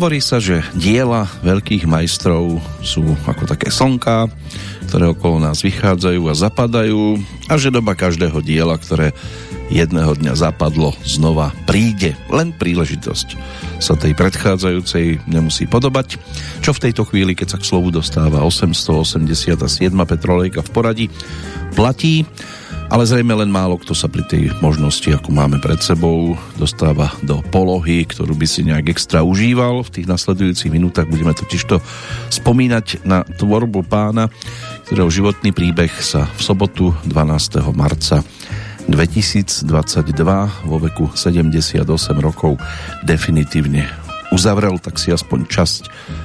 [0.00, 4.32] Hovorí sa, že diela veľkých majstrov sú ako také slnka,
[4.88, 7.20] ktoré okolo nás vychádzajú a zapadajú
[7.52, 9.12] a že doba každého diela, ktoré
[9.68, 12.16] jedného dňa zapadlo, znova príde.
[12.32, 13.36] Len príležitosť
[13.76, 16.16] sa tej predchádzajúcej nemusí podobať.
[16.64, 19.60] Čo v tejto chvíli, keď sa k slovu dostáva 887.
[20.08, 21.06] Petrolejka v poradí,
[21.76, 22.24] platí
[22.90, 27.38] ale zrejme len málo kto sa pri tej možnosti, ako máme pred sebou, dostáva do
[27.54, 29.86] polohy, ktorú by si nejak extra užíval.
[29.86, 31.78] V tých nasledujúcich minútach budeme totiž to
[32.34, 34.26] spomínať na tvorbu pána,
[34.90, 37.62] ktorého životný príbeh sa v sobotu 12.
[37.78, 38.26] marca
[38.90, 39.70] 2022
[40.66, 41.86] vo veku 78
[42.18, 42.58] rokov
[43.06, 43.86] definitívne
[44.34, 45.82] uzavrel, tak si aspoň časť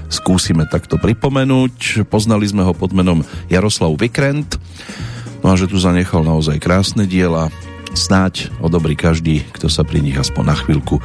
[0.09, 2.05] skúsime takto pripomenúť.
[2.09, 4.57] Poznali sme ho pod menom Jaroslav Vikrent,
[5.45, 7.53] No a že tu zanechal naozaj krásne diela,
[7.93, 10.97] snáď odobrí každý, kto sa pri nich aspoň na chvíľku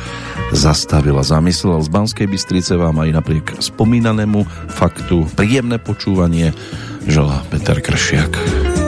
[0.56, 1.76] zastavil a zamyslel.
[1.84, 6.56] Z Banskej Bystrice vám aj napriek spomínanému faktu príjemné počúvanie
[7.04, 8.79] želá Peter Kršiak.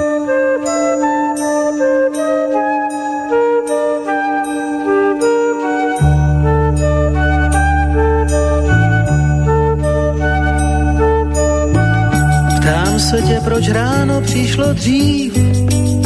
[13.32, 15.36] Tě, proč ráno přišlo dřív,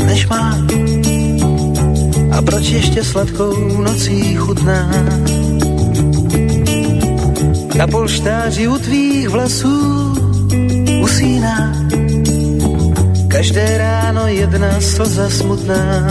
[0.07, 0.59] než má.
[2.33, 4.91] A proč ještě sladkou nocí chutná?
[7.77, 10.15] Na polštáři u tvých vlasů
[11.03, 11.75] usíná.
[13.29, 16.07] Každé ráno jedna slza smutná.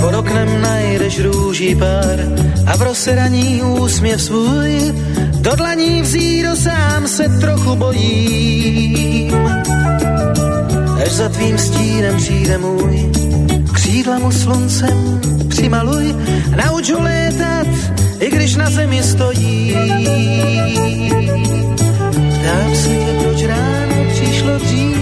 [0.00, 2.18] Pod oknem najdeš růží pár
[2.66, 4.94] a v rozseraní úsměv svůj
[5.40, 9.34] do dlaní vzíro sám se trochu bojím
[11.10, 13.10] až za tvým stínem přijde můj.
[13.72, 16.14] Křídla mu sluncem přimaluj,
[16.56, 17.66] nauč ho létat,
[18.20, 19.74] i když na zemi stojí.
[22.40, 24.96] Ptám se tě, proč ráno přišlo dřív,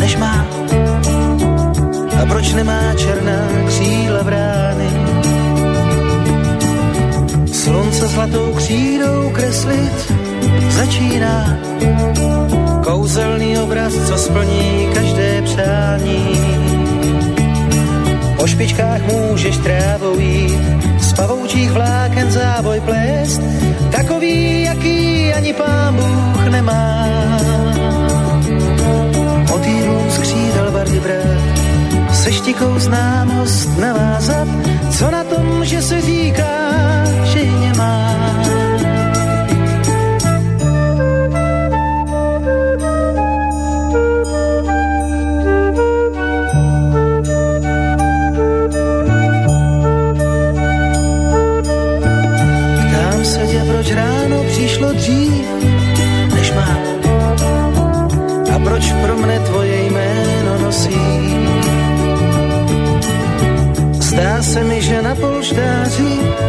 [0.00, 0.46] než má.
[2.22, 4.59] A proč nemá černá křídla vrány?
[8.00, 10.12] Slunce zlatou křídou kreslit
[10.68, 11.58] začíná
[12.84, 16.40] kouzelný obraz, co splní každé přání.
[18.36, 20.60] Po špičkách můžeš trávou jít,
[20.98, 23.40] z pavoučích vláken závoj plést,
[23.90, 27.08] takový, jaký ani pán Bůh nemá.
[29.50, 34.48] Motýlům z křídel barvy brát, se štikou známost navázat,
[34.90, 36.99] co na tom, že se říká,
[64.50, 66.39] se mi, že na polštáři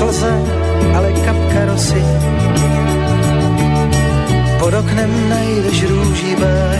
[0.00, 0.32] Slza,
[0.96, 2.04] ale kapka rosy.
[4.58, 6.78] Pod oknem najdeš růží bar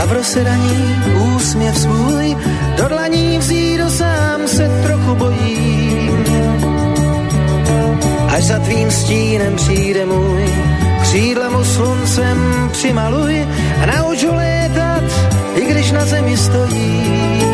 [0.00, 0.96] a v rozsedaní
[1.36, 2.36] úsměv svůj
[2.76, 6.24] do dlaní vzíro sám se trochu bojím
[8.28, 10.44] až za tvým stínem přijde můj.
[11.02, 13.46] Křídla mu sluncem přimaluj
[13.82, 15.04] a nauč ho létat,
[15.54, 17.49] i když na zemi stojí.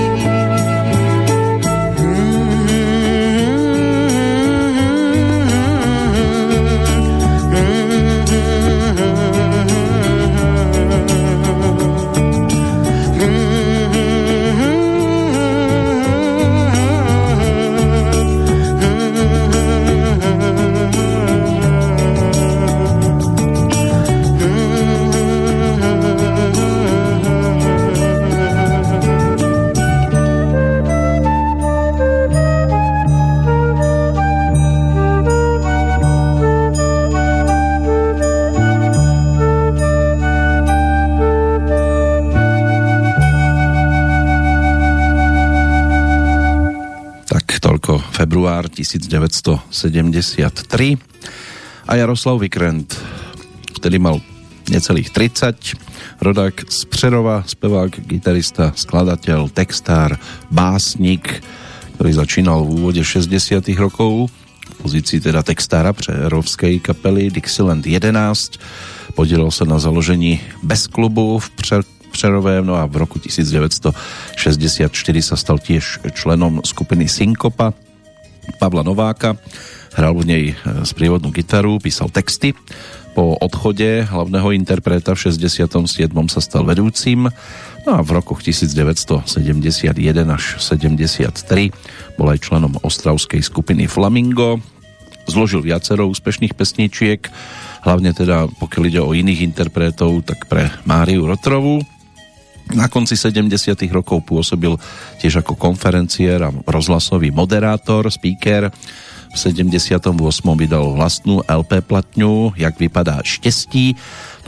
[48.36, 49.72] Február 1973
[51.88, 52.92] a Jaroslav Vikrent
[53.80, 54.20] vtedy mal
[54.68, 55.56] necelých 30
[56.20, 60.20] rodák z Přerova, spevák, gitarista, skladateľ, textár,
[60.52, 61.40] básnik,
[61.96, 63.32] ktorý začínal v úvode 60
[63.80, 71.40] rokov v pozícii teda textára přerovskej kapely Dixieland 11 podielal sa na založení Bez klubu
[71.40, 71.48] v
[72.12, 74.92] Přerovém, no a v roku 1964
[75.24, 77.85] sa stal tiež členom skupiny Synkopa
[78.56, 79.34] Pavla Nováka.
[79.96, 80.44] Hral v nej
[80.84, 82.52] sprievodnú gitaru, písal texty.
[83.16, 85.72] Po odchode hlavného interpreta v 67.
[86.28, 87.32] sa stal vedúcim
[87.88, 89.24] no a v rokoch 1971
[90.28, 91.32] až 73
[92.20, 94.60] bol aj členom ostravskej skupiny Flamingo.
[95.24, 97.24] Zložil viacero úspešných pesničiek,
[97.88, 101.80] hlavne teda pokiaľ ide o iných interpretov, tak pre Máriu Rotrovú.
[102.74, 103.78] Na konci 70.
[103.94, 104.74] rokov pôsobil
[105.22, 108.74] tiež ako konferenciér a rozhlasový moderátor, speaker,
[109.30, 110.02] v 78.
[110.56, 113.92] vydal vlastnú LP platňu Jak vypadá štestí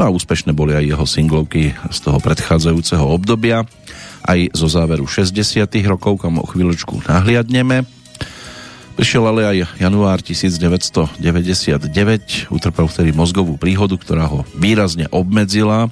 [0.00, 3.68] no a úspešné boli aj jeho singlovky z toho predchádzajúceho obdobia
[4.24, 5.68] aj zo záveru 60.
[5.86, 7.86] rokov, kam o chvíľočku nahliadneme.
[8.98, 15.86] Prišiel ale aj január 1999, utrpel vtedy mozgovú príhodu, ktorá ho výrazne obmedzila,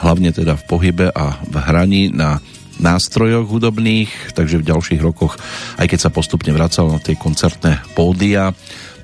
[0.00, 2.40] hlavne teda v pohybe a v hraní na
[2.76, 5.40] nástrojoch hudobných, takže v ďalších rokoch,
[5.80, 8.52] aj keď sa postupne vracal na tie koncertné pódia,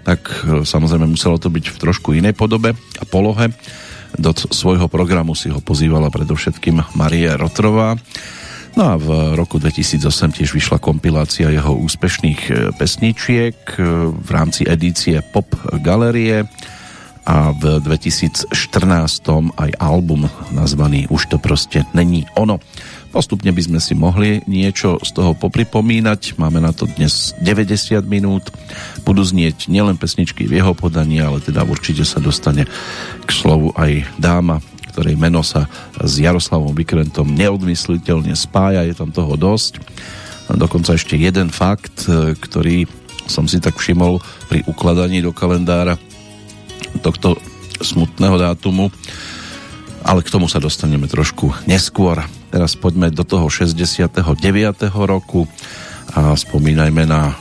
[0.04, 3.48] tak e, samozrejme muselo to byť v trošku inej podobe a polohe.
[4.12, 7.96] Do svojho programu si ho pozývala predovšetkým Marie Rotrová.
[8.76, 13.80] No a v roku 2008 tiež vyšla kompilácia jeho úspešných e, pesničiek e,
[14.12, 15.48] v rámci edície Pop
[15.80, 16.44] Galerie
[17.22, 18.50] a v 2014
[19.54, 22.58] aj album nazvaný Už to proste není ono.
[23.12, 26.40] Postupne by sme si mohli niečo z toho popripomínať.
[26.40, 28.48] Máme na to dnes 90 minút.
[29.04, 32.64] Budú znieť nielen pesničky v jeho podaní, ale teda určite sa dostane
[33.22, 35.68] k slovu aj dáma, ktorej meno sa
[36.00, 38.88] s Jaroslavom Vykrentom neodmysliteľne spája.
[38.88, 39.78] Je tam toho dosť.
[40.48, 42.88] Dokonca ešte jeden fakt, e, ktorý
[43.28, 44.18] som si tak všimol
[44.50, 46.00] pri ukladaní do kalendára
[47.02, 47.38] tohto
[47.82, 48.88] smutného dátumu,
[50.02, 52.22] ale k tomu sa dostaneme trošku neskôr.
[52.52, 54.12] Teraz poďme do toho 69.
[54.92, 55.48] roku
[56.12, 57.32] a spomínajme na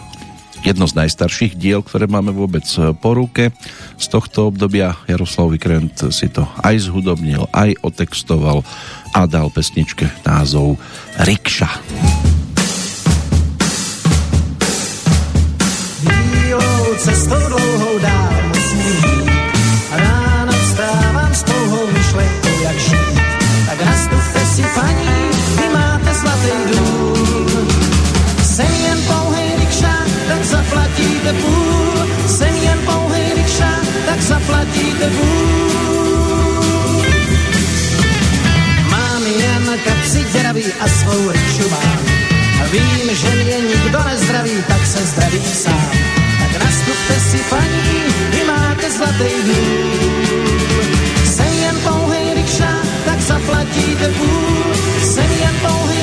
[0.62, 2.64] jedno z najstarších diel, ktoré máme vôbec
[3.02, 3.50] po ruke.
[3.98, 8.62] Z tohto obdobia Jaroslav Vikrent si to aj zhudobnil, aj otextoval
[9.12, 10.78] a dal pesničke názov
[11.18, 11.70] Rikša.
[11.90, 12.31] Bílou
[35.08, 35.72] půl.
[38.92, 42.00] Mám jen kapsi děravý a svou mám.
[42.62, 45.92] A vím, že mě nikdo nezdraví, tak se zdraví sám.
[46.40, 50.62] Tak nastupte si paní, vy máte zlatý dům.
[51.26, 54.74] Jsem jen pouhej rikša, tak zaplatíte půl.
[55.02, 56.01] Jsem jen pouhý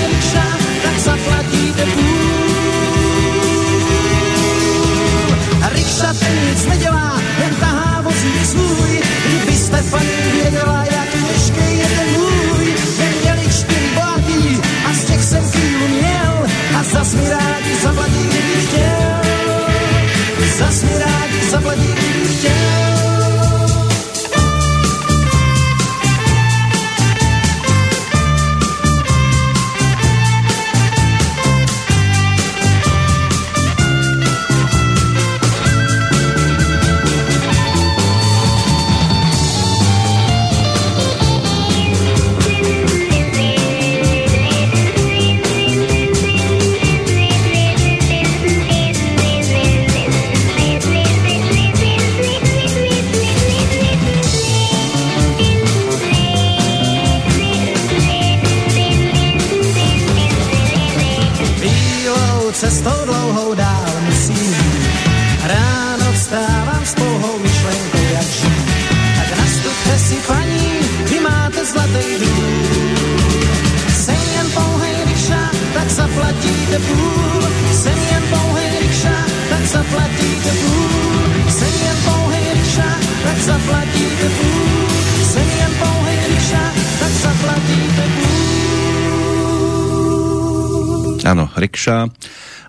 [9.91, 12.75] Paní věděla, jak těžký je ten můj.
[12.99, 16.47] Jen měli čtyři bohatý a z těch jsem chvíli měl.
[16.79, 19.21] A zas mi rádi zaplatí, kdyby chtěl.
[20.59, 22.78] Zas mi rádi zaplatí, kdyby chtěl.
[74.49, 75.43] Pouhej rikša,
[78.39, 79.17] pouhej rikša,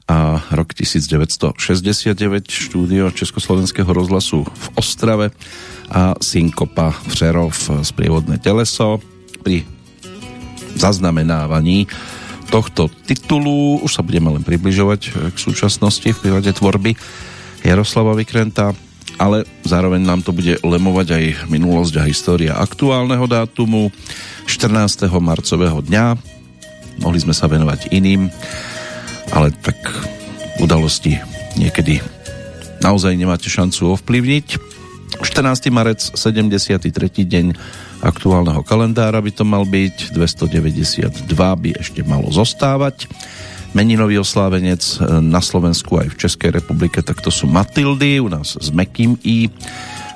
[0.10, 2.18] a rok 1969
[2.50, 5.30] štúdio Československého rozhlasu v Ostrave
[5.94, 7.54] a Synkopa Přerov
[7.86, 8.98] sprievodné teleso
[9.42, 9.64] pri
[10.78, 11.90] zaznamenávaní
[12.50, 16.98] tohto titulu už sa budeme len približovať k súčasnosti v prípade tvorby
[17.64, 18.74] Jaroslava Vykrenta
[19.20, 23.92] ale zároveň nám to bude lemovať aj minulosť a história aktuálneho dátumu
[24.48, 25.10] 14.
[25.20, 26.06] marcového dňa
[27.04, 28.32] mohli sme sa venovať iným
[29.30, 29.78] ale tak
[30.58, 31.22] udalosti
[31.60, 32.02] niekedy
[32.80, 34.48] naozaj nemáte šancu ovplyvniť.
[35.20, 35.68] 14.
[35.74, 36.88] marec, 73.
[37.28, 37.46] deň
[38.00, 43.08] aktuálneho kalendára by to mal byť, 292 by ešte malo zostávať.
[43.78, 44.82] Meninový oslávenec
[45.22, 49.46] na Slovensku aj v Českej republike, tak to sú Matildy, u nás s Mekým I.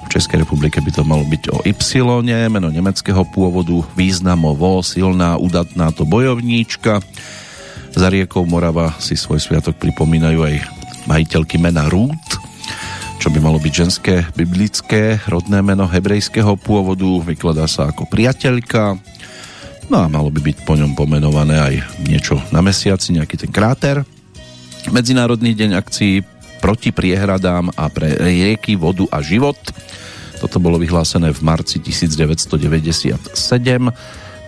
[0.04, 2.02] V Českej republike by to malo byť o Y,
[2.50, 7.00] meno nemeckého pôvodu, významovo, silná, udatná to bojovníčka.
[7.94, 10.56] Za riekou Morava si svoj sviatok pripomínajú aj
[11.06, 12.42] majiteľky mena Ruth,
[13.24, 19.00] čo by malo byť ženské biblické rodné meno hebrejského pôvodu, vykladá sa ako priateľka,
[19.88, 24.04] no a malo by byť po ňom pomenované aj niečo na mesiaci, nejaký ten kráter.
[24.92, 26.20] Medzinárodný deň akcií
[26.60, 29.56] proti priehradám a pre rieky, vodu a život.
[30.44, 33.24] Toto bolo vyhlásené v marci 1997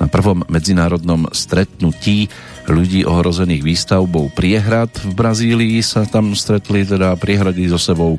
[0.03, 2.27] na prvom medzinárodnom stretnutí
[2.65, 8.17] ľudí ohrozených výstavbou priehrad v Brazílii sa tam stretli teda priehrady so sebou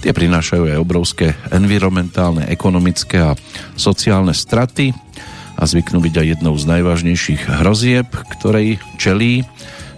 [0.00, 3.36] tie prinášajú aj obrovské environmentálne, ekonomické a
[3.76, 4.90] sociálne straty
[5.56, 8.08] a zvyknú byť aj jednou z najvážnejších hrozieb,
[8.38, 9.44] ktorej čelí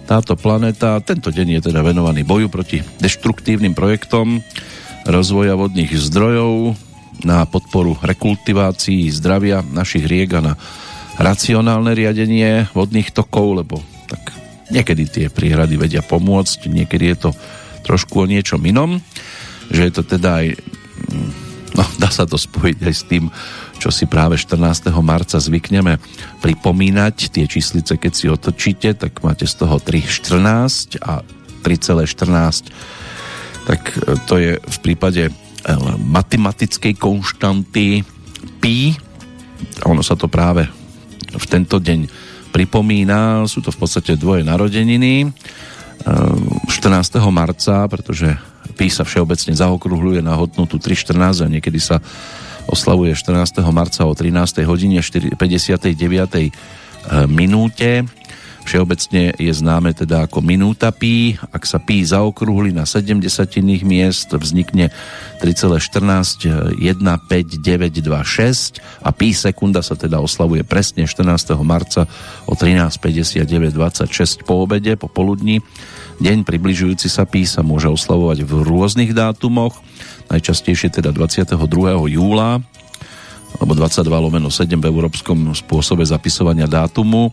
[0.04, 1.00] táto planéta.
[1.00, 4.44] Tento deň je teda venovaný boju proti deštruktívnym projektom
[5.08, 6.76] rozvoja vodných zdrojov
[7.24, 10.52] na podporu rekultivácií zdravia našich riek a na
[11.18, 13.76] racionálne riadenie vodných tokov, lebo
[14.11, 14.35] tak
[14.71, 17.30] niekedy tie príhrady vedia pomôcť, niekedy je to
[17.85, 18.99] trošku o niečom inom,
[19.68, 20.47] že je to teda aj
[21.12, 21.30] mm,
[21.76, 23.25] no, dá sa to spojiť aj s tým,
[23.78, 24.88] čo si práve 14.
[25.04, 26.00] marca zvykneme
[26.40, 31.21] pripomínať, tie číslice, keď si otočíte, tak máte z toho 3,14 a
[31.62, 33.04] 3,14
[33.64, 35.33] tak e, to je v prípade e,
[36.00, 38.04] matematickej konštanty
[38.61, 38.92] pi
[39.88, 40.68] ono sa to práve
[41.37, 42.07] v tento deň
[42.55, 43.45] pripomína.
[43.50, 45.33] Sú to v podstate dvoje narodeniny.
[46.05, 46.71] 14.
[47.19, 48.31] Ehm, marca, pretože
[48.75, 52.03] pí sa všeobecne zaokrúhľuje na hodnotu 3.14 a niekedy sa
[52.67, 53.61] oslavuje 14.
[53.71, 54.64] marca o 13.
[54.64, 55.37] hodine 59.
[57.29, 58.09] minúte.
[58.64, 61.37] Všeobecne je známe teda ako minúta pí.
[61.52, 63.21] Ak sa pí zaokrúhli na 70
[63.85, 64.88] miest, vznikne
[65.44, 71.61] 3,14 15926 a pí sekunda sa teda oslavuje presne 14.
[71.61, 72.09] marca
[72.49, 75.61] o 13.59.26 po obede, po poludní.
[76.25, 79.76] Deň približujúci sa pí sa môže oslavovať v rôznych dátumoch,
[80.33, 81.52] najčastejšie teda 22.
[82.16, 82.64] júla
[83.54, 87.30] alebo 22 lomeno 7 v európskom spôsobe zapisovania dátumu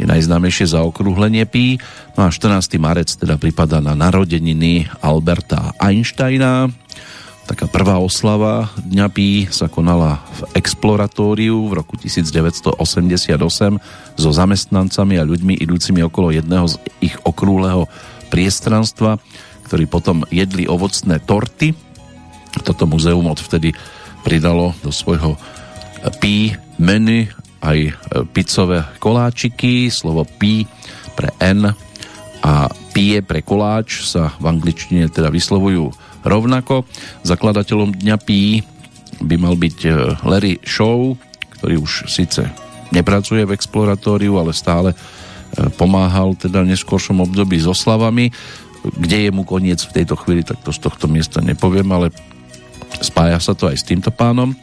[0.00, 1.76] je najznámejšie zaokrúhlenie pí.
[2.16, 2.80] No a 14.
[2.80, 6.72] marec teda pripada na narodeniny Alberta Einsteina.
[7.44, 12.78] Taká prvá oslava Dňa pí sa konala v Exploratóriu v roku 1988
[14.16, 17.90] so zamestnancami a ľuďmi idúcimi okolo jedného z ich okrúhleho
[18.30, 19.18] priestranstva,
[19.66, 21.74] ktorí potom jedli ovocné torty.
[22.62, 23.74] Toto muzeum odvtedy
[24.22, 25.34] pridalo do svojho
[26.22, 27.28] pí menu
[27.60, 27.92] aj e,
[28.32, 30.64] pizzové koláčiky, slovo pí
[31.14, 31.68] pre N
[32.40, 32.52] a
[32.96, 35.92] pie pre koláč sa v angličtine teda vyslovujú
[36.24, 36.88] rovnako.
[37.24, 38.64] Zakladateľom Dňa pí
[39.20, 39.90] by mal byť e,
[40.24, 41.16] Larry Shaw,
[41.60, 42.48] ktorý už síce
[42.90, 44.96] nepracuje v exploratóriu, ale stále e,
[45.76, 48.32] pomáhal teda v neskôršom období s oslavami.
[48.80, 52.08] Kde je mu koniec v tejto chvíli, tak to z tohto miesta nepoviem, ale
[53.04, 54.56] spája sa to aj s týmto pánom.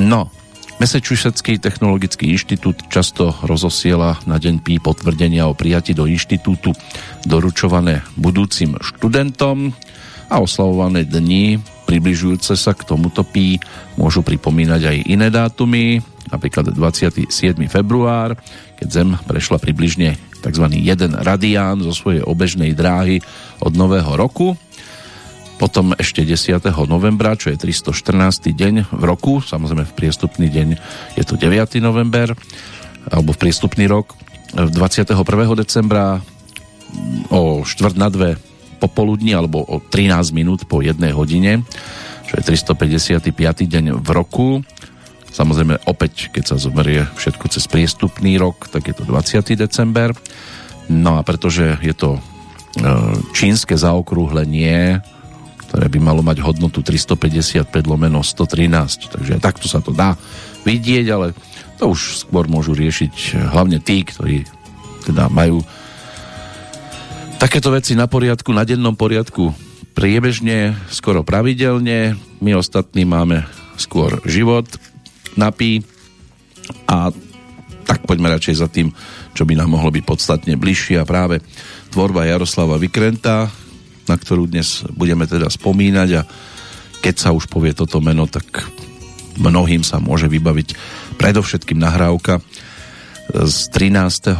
[0.00, 0.32] No,
[0.80, 6.72] Massachusettský technologický inštitút často rozosiela na deň pí potvrdenia o prijati do inštitútu
[7.28, 9.76] doručované budúcim študentom
[10.32, 13.60] a oslavované dni približujúce sa k tomuto pí
[14.00, 16.00] môžu pripomínať aj iné dátumy,
[16.32, 17.28] napríklad 27.
[17.68, 18.40] február,
[18.80, 20.64] keď Zem prešla približne tzv.
[20.80, 23.20] jeden radián zo svojej obežnej dráhy
[23.60, 24.56] od nového roku
[25.60, 26.56] potom ešte 10.
[26.88, 28.48] novembra, čo je 314.
[28.48, 30.68] deň v roku, samozrejme v priestupný deň
[31.20, 31.76] je to 9.
[31.84, 32.32] november,
[33.12, 34.16] alebo v priestupný rok.
[34.56, 35.12] 21.
[35.52, 36.24] decembra
[37.28, 38.40] o štvrt na dve
[38.80, 41.60] popoludní, alebo o 13 minút po jednej hodine,
[42.24, 43.28] čo je 355.
[43.68, 44.64] deň v roku.
[45.28, 49.44] Samozrejme opäť, keď sa zoberie všetko cez priestupný rok, tak je to 20.
[49.60, 50.16] december.
[50.88, 52.20] No a pretože je to e,
[53.36, 55.04] čínske zaokrúhlenie
[55.70, 59.14] ktoré by malo mať hodnotu 355 lomeno 113.
[59.14, 60.18] Takže takto sa to dá
[60.66, 61.30] vidieť, ale
[61.78, 64.42] to už skôr môžu riešiť hlavne tí, ktorí
[65.06, 65.62] teda majú
[67.38, 69.54] takéto veci na poriadku, na dennom poriadku
[69.94, 72.18] priebežne, skoro pravidelne.
[72.42, 73.46] My ostatní máme
[73.78, 74.66] skôr život
[75.38, 75.86] napí
[76.90, 77.14] a
[77.86, 78.90] tak poďme radšej za tým,
[79.38, 81.42] čo by nám mohlo byť podstatne bližšie a práve
[81.94, 83.50] tvorba Jaroslava Vykrenta,
[84.10, 86.26] na ktorú dnes budeme teda spomínať a
[86.98, 88.66] keď sa už povie toto meno, tak
[89.38, 90.74] mnohým sa môže vybaviť
[91.14, 92.42] predovšetkým nahrávka
[93.30, 94.34] z 13.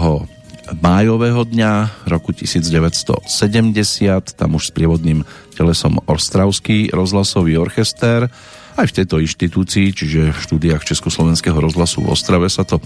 [0.83, 3.23] májového dňa roku 1970,
[4.35, 5.23] tam už s prievodným
[5.55, 8.27] telesom Ostravský rozhlasový orchester,
[8.75, 12.83] aj v tejto inštitúcii, čiže v štúdiách Československého rozhlasu v Ostrave sa to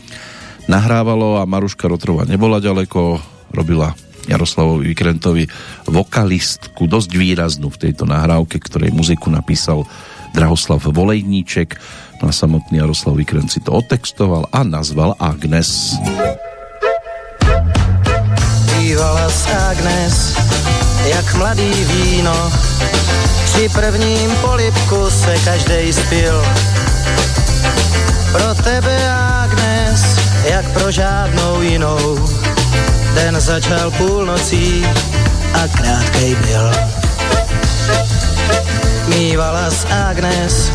[0.68, 3.20] nahrávalo a Maruška Rotrova nebola ďaleko,
[3.52, 3.96] robila
[4.28, 5.44] Jaroslavovi Vykrentovi
[5.88, 9.84] vokalistku, dosť výraznú v tejto nahrávke, ktorej muziku napísal
[10.34, 11.78] Drahoslav Volejníček.
[12.22, 15.94] No a samotný Jaroslav Vykrent si to otextoval a nazval Agnes.
[18.78, 20.16] Bývala s Agnes,
[21.06, 22.52] jak mladý víno,
[23.44, 26.44] při prvním polipku se každej spil.
[28.32, 30.18] Pro tebe Agnes,
[30.50, 32.18] jak pro žádnou jinou,
[33.14, 34.86] Den začal půlnocí
[35.54, 36.70] a krátkej byl.
[39.08, 40.72] Mývala s Agnes,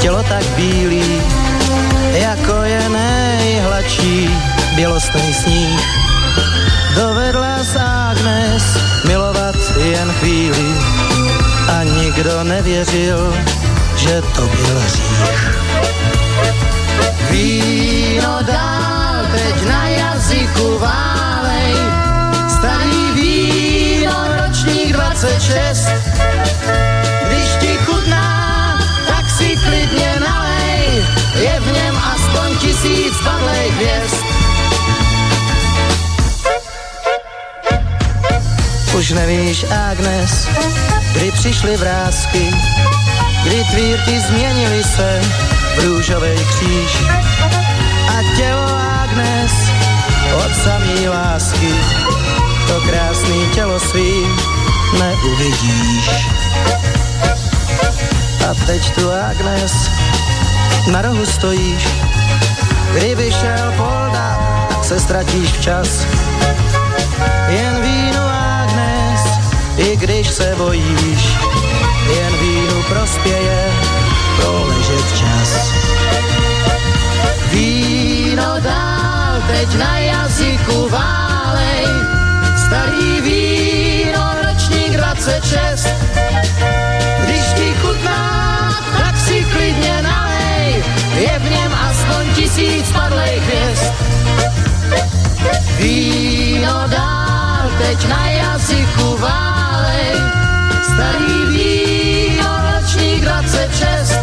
[0.00, 1.22] tělo tak bílý,
[2.12, 4.30] jako je nejhladší
[4.74, 5.80] bělostný sníh.
[6.94, 10.74] Dovedla s Agnes milovat jen chvíli
[11.68, 13.34] a nikdo nevěřil,
[13.96, 15.56] že to byl hřích.
[17.30, 18.95] Víno dál
[19.32, 21.16] teď na jazyku vám
[25.16, 25.88] 26.
[27.26, 31.04] Když ti chutná, tak si klidně nalej,
[31.40, 34.24] je v něm aspoň tisíc padlej hvězd.
[38.98, 40.48] Už nevíš, Agnes,
[41.12, 42.50] kdy přišly vrázky,
[43.44, 45.20] kdy tvírky změnily se
[45.76, 47.65] v růžový kříž.
[48.16, 48.66] A tělo
[49.02, 49.52] Agnes
[50.36, 51.74] od samý lásky,
[52.66, 54.36] to krásný tělo svým
[54.98, 56.10] neuvidíš.
[58.50, 59.90] A teď tu Agnes,
[60.92, 61.88] na rohu stojíš,
[62.92, 64.38] kdyby šel polda,
[64.82, 66.06] se ztratíš včas.
[67.48, 68.22] Jen vínu
[68.62, 69.20] Agnes,
[69.76, 71.36] i když se bojíš,
[72.16, 73.72] jen vínu prospěje
[74.36, 75.75] proležet čas.
[77.56, 81.86] Víno dál teď na jazyku válej,
[82.56, 84.24] starý víno
[84.92, 85.88] 26.
[87.24, 90.84] Když ti chutná, tak si klidně nalej,
[91.16, 93.92] je v něm aspoň tisíc padlej hvězd.
[95.80, 100.12] Víno dál teď na jazyku válej,
[100.92, 104.15] starý víno ročník 26.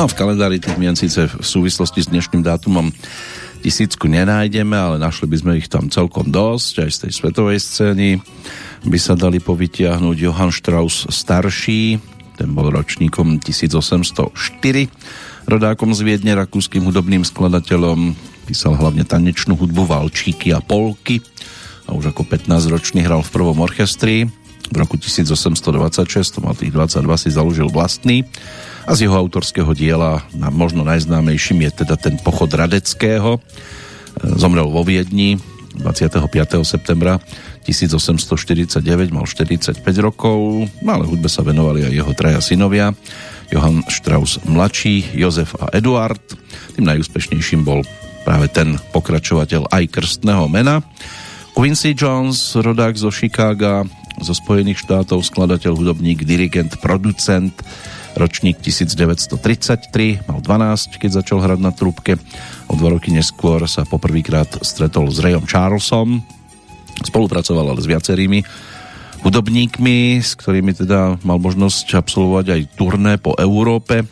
[0.00, 2.88] No, v kalendári tých mien síce v súvislosti s dnešným dátumom
[3.60, 8.16] tisícku nenájdeme, ale našli by sme ich tam celkom dosť, aj z tej svetovej scény.
[8.88, 12.00] By sa dali povytiahnuť Johann Strauss starší,
[12.40, 14.32] ten bol ročníkom 1804,
[15.44, 18.16] rodákom z Viedne, rakúskym hudobným skladateľom,
[18.48, 21.20] písal hlavne tanečnú hudbu, valčíky a polky
[21.84, 24.24] a už ako 15-ročný hral v prvom orchestri.
[24.64, 25.60] V roku 1826,
[26.08, 28.24] to mal tých 22, si založil vlastný
[28.90, 33.38] a z jeho autorského diela na možno najznámejším je teda ten pochod Radeckého.
[34.34, 35.38] Zomrel vo Viedni
[35.78, 36.26] 25.
[36.66, 37.22] septembra
[37.62, 38.82] 1849,
[39.14, 42.90] mal 45 rokov, no ale hudbe sa venovali aj jeho traja synovia,
[43.54, 46.18] Johann Strauss mladší, Jozef a Eduard.
[46.74, 47.86] Tým najúspešnejším bol
[48.26, 50.82] práve ten pokračovateľ aj krstného mena.
[51.54, 53.86] Quincy Jones, rodák zo Chicaga,
[54.18, 57.54] zo Spojených štátov, skladateľ, hudobník, dirigent, producent,
[58.18, 62.18] ročník 1933, mal 12, keď začal hrať na trúbke.
[62.66, 66.22] O dva roky neskôr sa poprvýkrát stretol s Rayom Charlesom,
[67.06, 68.40] spolupracoval ale s viacerými
[69.20, 74.04] hudobníkmi, s ktorými teda mal možnosť absolvovať aj turné po Európe.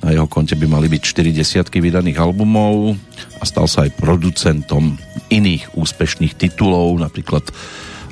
[0.00, 2.96] Na jeho konte by mali byť 4 desiatky vydaných albumov
[3.38, 4.96] a stal sa aj producentom
[5.28, 7.44] iných úspešných titulov, napríklad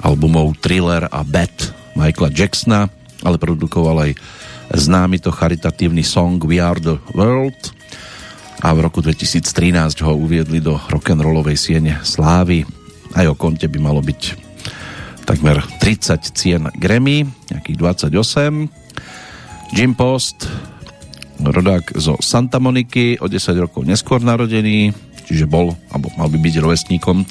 [0.04, 2.86] albumov Thriller a Bad Michaela Jacksona,
[3.24, 4.12] ale produkoval aj
[4.72, 7.76] známy to charitatívny song We Are The World
[8.58, 12.66] a v roku 2013 ho uviedli do rock'n'rollovej siene Slávy.
[13.14, 14.22] Aj o konte by malo byť
[15.22, 17.22] takmer 30 cien Grammy,
[17.54, 17.76] nejakých
[18.10, 19.76] 28.
[19.76, 20.48] Jim Post,
[21.38, 24.90] rodák zo Santa Moniky, o 10 rokov neskôr narodený,
[25.28, 27.22] čiže bol, alebo mal by byť rovesníkom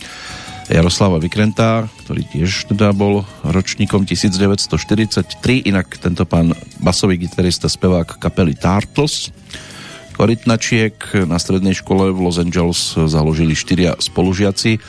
[0.67, 6.51] Jaroslava Vykrenta, ktorý tiež teda bol ročníkom 1943, inak tento pán
[6.84, 9.32] basový gitarista, spevák kapely Tartles,
[10.17, 10.97] Korytnačiek.
[11.30, 14.82] Na strednej škole v Los Angeles založili štyria spolužiaci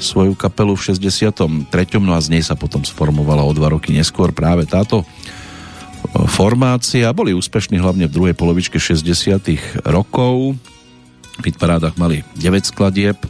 [0.00, 1.68] svoju kapelu v 63.
[2.00, 5.04] No a z nej sa potom sformovala o dva roky neskôr práve táto
[6.32, 7.12] formácia.
[7.12, 9.84] Boli úspešní hlavne v druhej polovičke 60.
[9.84, 10.56] rokov.
[11.40, 13.20] V hitparádach mali 9 skladieb.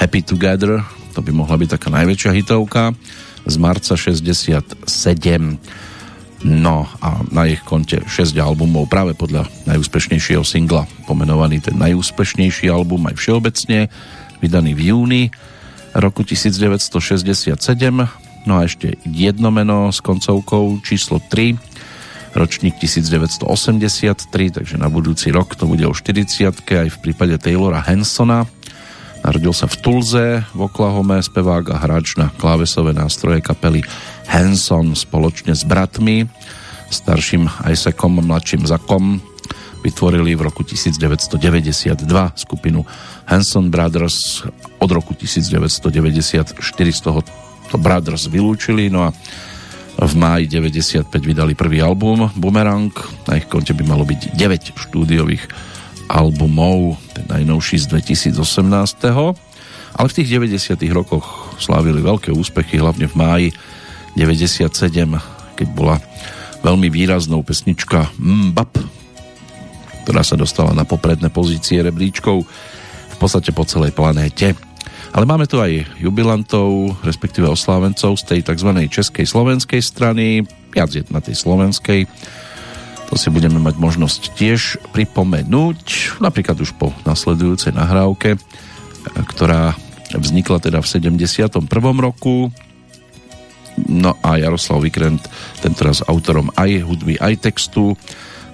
[0.00, 0.80] Happy Together,
[1.12, 2.94] to by mohla byť taká najväčšia hitovka
[3.44, 4.88] z marca 67.
[6.40, 10.88] No a na ich konte 6 albumov práve podľa najúspešnejšieho singla.
[11.04, 13.92] Pomenovaný ten najúspešnejší album aj všeobecne
[14.40, 15.22] vydaný v júni
[15.92, 17.58] roku 1967
[18.48, 21.58] no a ešte jedno meno s koncovkou číslo 3
[22.32, 23.44] ročník 1983
[24.30, 28.46] takže na budúci rok to bude o 40 aj v prípade Taylora Hansona
[29.20, 33.84] Narodil sa v Tulze v Oklahome, spevák a hráč na klávesové nástroje kapely
[34.24, 36.24] Hanson spoločne s bratmi,
[36.88, 39.20] starším Isaacom, mladším Zakom,
[39.84, 41.36] vytvorili v roku 1992
[42.36, 42.80] skupinu
[43.28, 44.44] Hanson Brothers.
[44.80, 47.20] Od roku 1994 z toho
[47.70, 49.12] to Brothers vylúčili, no a
[50.00, 52.88] v máji 95 vydali prvý album Boomerang,
[53.28, 55.44] na ich konte by malo byť 9 štúdiových
[56.10, 58.34] albumov, ten najnovší z 2018.
[59.94, 60.74] Ale v tých 90.
[60.90, 63.48] rokoch slávili veľké úspechy, hlavne v máji
[64.18, 64.66] 97,
[65.54, 66.02] keď bola
[66.66, 68.74] veľmi výraznou pesnička Mbap,
[70.04, 72.42] ktorá sa dostala na popredné pozície rebríčkov
[73.10, 74.58] v podstate po celej planéte.
[75.10, 78.70] Ale máme tu aj jubilantov, respektíve oslávencov z tej tzv.
[78.86, 82.06] českej slovenskej strany, viac je na tej slovenskej,
[83.10, 88.38] to si budeme mať možnosť tiež pripomenúť, napríklad už po nasledujúcej nahrávke,
[89.34, 89.74] ktorá
[90.14, 91.66] vznikla teda v 71.
[91.98, 92.54] roku.
[93.90, 95.26] No a Jaroslav Vikrent,
[95.58, 97.98] tentoraz autorom aj hudby, aj textu,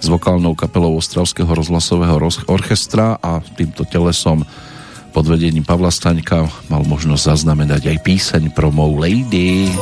[0.01, 4.45] s vokálnou kapelou Ostravského rozhlasového orchestra a týmto telesom
[5.17, 9.73] pod vedením Pavla Staňka mal možnosť zaznamenať aj píseň pro Mou Lady.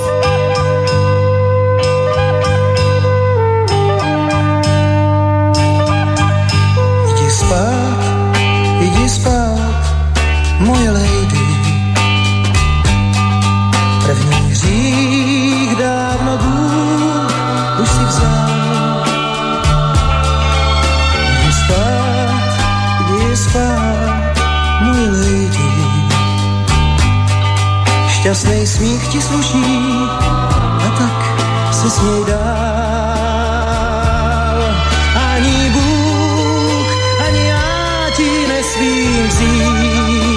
[28.35, 29.63] Šťastný smích ti sluší
[30.83, 31.19] a tak
[31.71, 32.39] se směj dál.
[35.15, 36.91] Ani Bůh,
[37.27, 40.35] ani já ti nesmím vzít.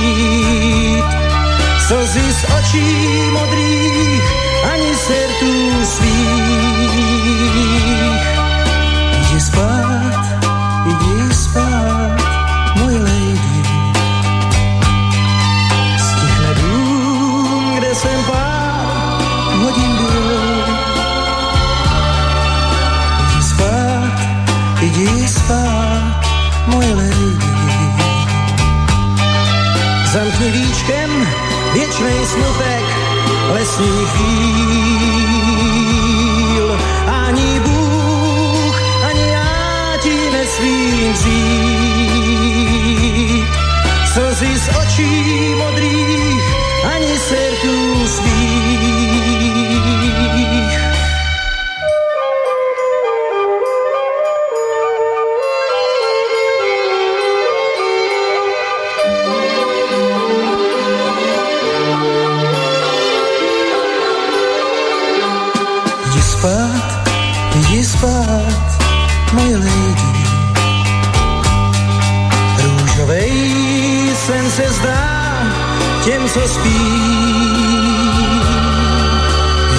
[1.88, 3.07] Slzy z očí
[31.78, 32.84] věčnej smutek
[33.54, 35.38] lesních chvíl.
[37.08, 42.38] Ani Bůh, ani já ti nesmím vzít.
[44.14, 45.56] Slzy z očí
[76.30, 76.80] co spí.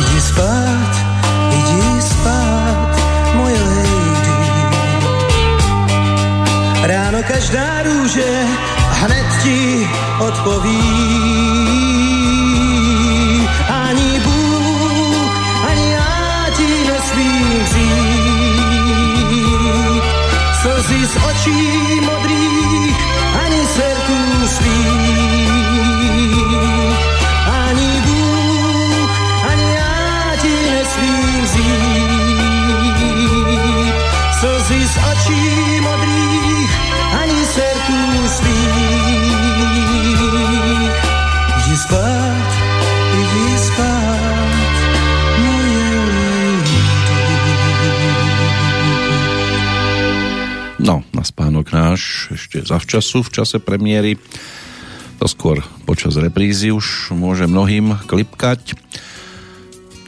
[0.00, 0.92] Jdi spát,
[1.50, 3.00] jdi spát,
[3.34, 3.88] moje lady.
[6.82, 8.46] Ráno každá růže
[8.90, 11.18] hned ti odpoví.
[16.98, 17.98] Nesmím vzít.
[20.62, 22.00] Slzy z očí
[51.66, 52.02] náš až
[52.38, 54.14] ešte zavčasu v čase premiéry.
[55.18, 58.78] To skôr počas reprízy už môže mnohým klipkať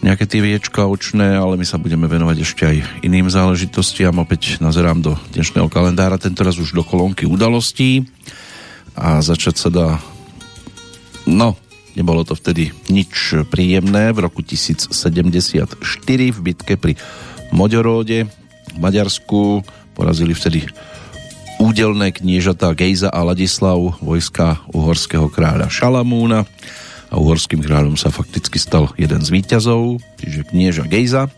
[0.01, 4.17] nejaké tie viečka očné, ale my sa budeme venovať ešte aj iným záležitostiam.
[4.17, 8.09] Opäť nazerám do dnešného kalendára, tentoraz už do kolónky udalostí
[8.97, 9.89] a začať sa dá
[11.29, 11.53] no,
[11.95, 14.17] nebolo to vtedy nič príjemné.
[14.17, 14.89] V roku 1074
[16.33, 16.97] v bitke pri
[17.53, 18.25] Moďoróde
[18.73, 20.65] v Maďarsku porazili vtedy
[21.71, 26.43] údelné kniežatá Gejza a Ladislav vojska uhorského kráľa Šalamúna
[27.07, 31.31] a uhorským kráľom sa fakticky stal jeden z víťazov, čiže knieža Gejza.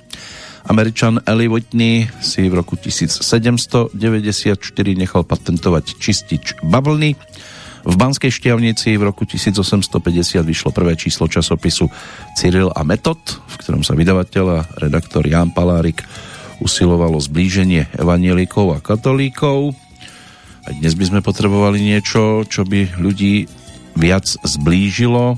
[0.65, 3.93] Američan Eli Whitney si v roku 1794
[4.97, 7.13] nechal patentovať čistič bavlny.
[7.85, 9.93] V Banskej šťavnici v roku 1850
[10.49, 11.93] vyšlo prvé číslo časopisu
[12.41, 13.21] Cyril a Metod,
[13.53, 16.01] v ktorom sa vydavateľ a redaktor Jan Palárik
[16.65, 19.92] usilovalo zblíženie evanielikov a katolíkov.
[20.63, 23.51] A dnes by sme potrebovali niečo, čo by ľudí
[23.99, 25.35] viac zblížilo,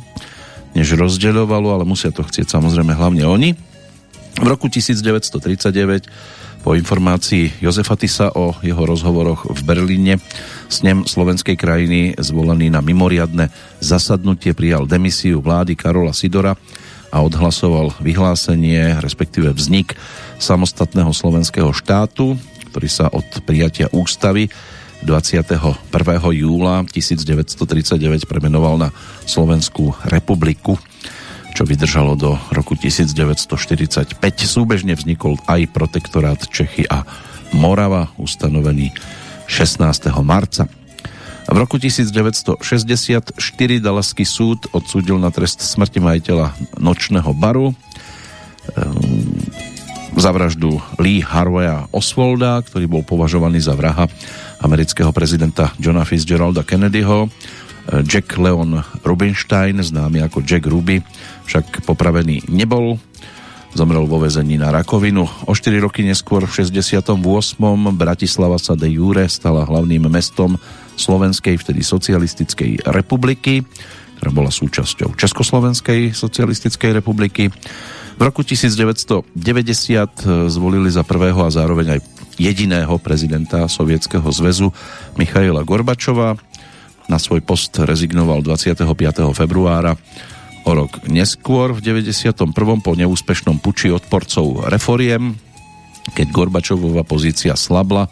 [0.76, 3.56] než rozdeľovalo, ale musia to chcieť samozrejme hlavne oni.
[4.34, 10.20] V roku 1939 po informácii Jozefa Tisa o jeho rozhovoroch v Berlíne
[10.68, 13.48] s ním slovenskej krajiny zvolený na mimoriadne
[13.80, 16.56] zasadnutie prijal demisiu vlády Karola Sidora
[17.12, 19.96] a odhlasoval vyhlásenie, respektíve vznik
[20.36, 22.34] samostatného slovenského štátu,
[22.74, 24.50] ktorý sa od prijatia ústavy
[25.04, 25.92] 21.
[26.32, 28.88] júla 1939 premenoval na
[29.28, 30.80] Slovenskú republiku,
[31.52, 34.16] čo vydržalo do roku 1945.
[34.48, 37.04] Súbežne vznikol aj protektorát Čechy a
[37.52, 38.90] Morava, ustanovený
[39.46, 40.08] 16.
[40.24, 40.64] marca.
[41.44, 43.36] V roku 1964
[43.84, 47.76] Dalaský súd odsúdil na trest smrti majiteľa nočného baru
[48.72, 49.36] ehm,
[50.16, 54.08] za vraždu Lee Harveya Oswalda, ktorý bol považovaný za vraha
[54.64, 57.28] amerického prezidenta Johna Fitzgeralda Kennedyho.
[58.08, 61.04] Jack Leon Rubinstein, známy ako Jack Ruby,
[61.44, 62.96] však popravený nebol.
[63.76, 65.28] Zomrel vo vezení na rakovinu.
[65.44, 67.12] O 4 roky neskôr v 68.
[67.92, 70.56] Bratislava sa de jure stala hlavným mestom
[70.96, 73.66] Slovenskej, vtedy socialistickej republiky,
[74.16, 77.52] ktorá bola súčasťou Československej socialistickej republiky.
[78.14, 79.34] V roku 1990
[80.46, 84.70] zvolili za prvého a zároveň aj jediného prezidenta Sovietskeho zväzu
[85.18, 86.36] Michaila Gorbačova.
[87.08, 88.84] Na svoj post rezignoval 25.
[89.36, 89.94] februára
[90.64, 92.32] o rok neskôr v 91.
[92.80, 95.36] po neúspešnom puči odporcov reforiem,
[96.16, 98.08] keď Gorbačovova pozícia slabla,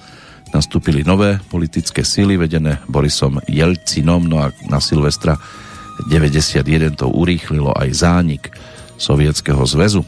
[0.52, 5.40] nastúpili nové politické síly vedené Borisom Jelcinom, no a na Silvestra
[6.12, 8.52] 91 to urýchlilo aj zánik
[9.00, 10.04] Sovietskeho zväzu.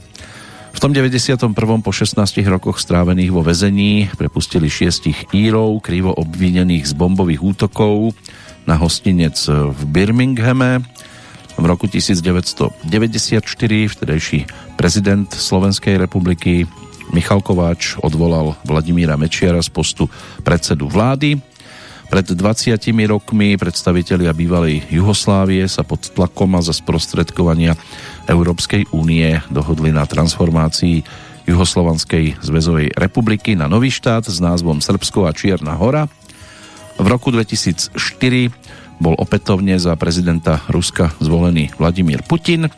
[0.75, 1.55] V tom 91.
[1.55, 2.19] po 16
[2.51, 8.11] rokoch strávených vo vezení prepustili šiestich írov, krivo obvinených z bombových útokov
[8.67, 10.83] na hostinec v Birminghame.
[11.55, 12.91] V roku 1994
[13.87, 14.39] vtedejší
[14.75, 16.67] prezident Slovenskej republiky
[17.15, 20.11] Michal Kováč odvolal Vladimíra Mečiara z postu
[20.43, 21.39] predsedu vlády.
[22.11, 27.79] Pred 20 rokmi predstavitelia bývalej Juhoslávie sa pod tlakom a za sprostredkovania
[28.27, 31.05] Európskej únie dohodli na transformácii
[31.45, 36.09] Juhoslovanskej zväzovej republiky na nový štát s názvom Srbsko a Čierna hora.
[36.97, 37.93] V roku 2004
[38.97, 42.73] bol opätovne za prezidenta Ruska zvolený Vladimír Putin.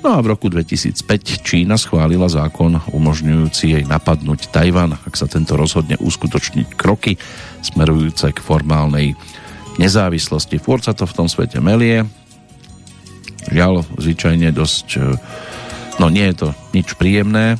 [0.00, 5.60] No a v roku 2005 Čína schválila zákon umožňujúci jej napadnúť Tajvan, ak sa tento
[5.60, 7.20] rozhodne uskutočniť kroky
[7.60, 9.12] smerujúce k formálnej
[9.76, 10.56] nezávislosti.
[10.56, 12.08] Fôr sa to v tom svete melie,
[13.50, 15.00] žiaľ zvyčajne dosť e,
[15.98, 17.58] no nie je to nič príjemné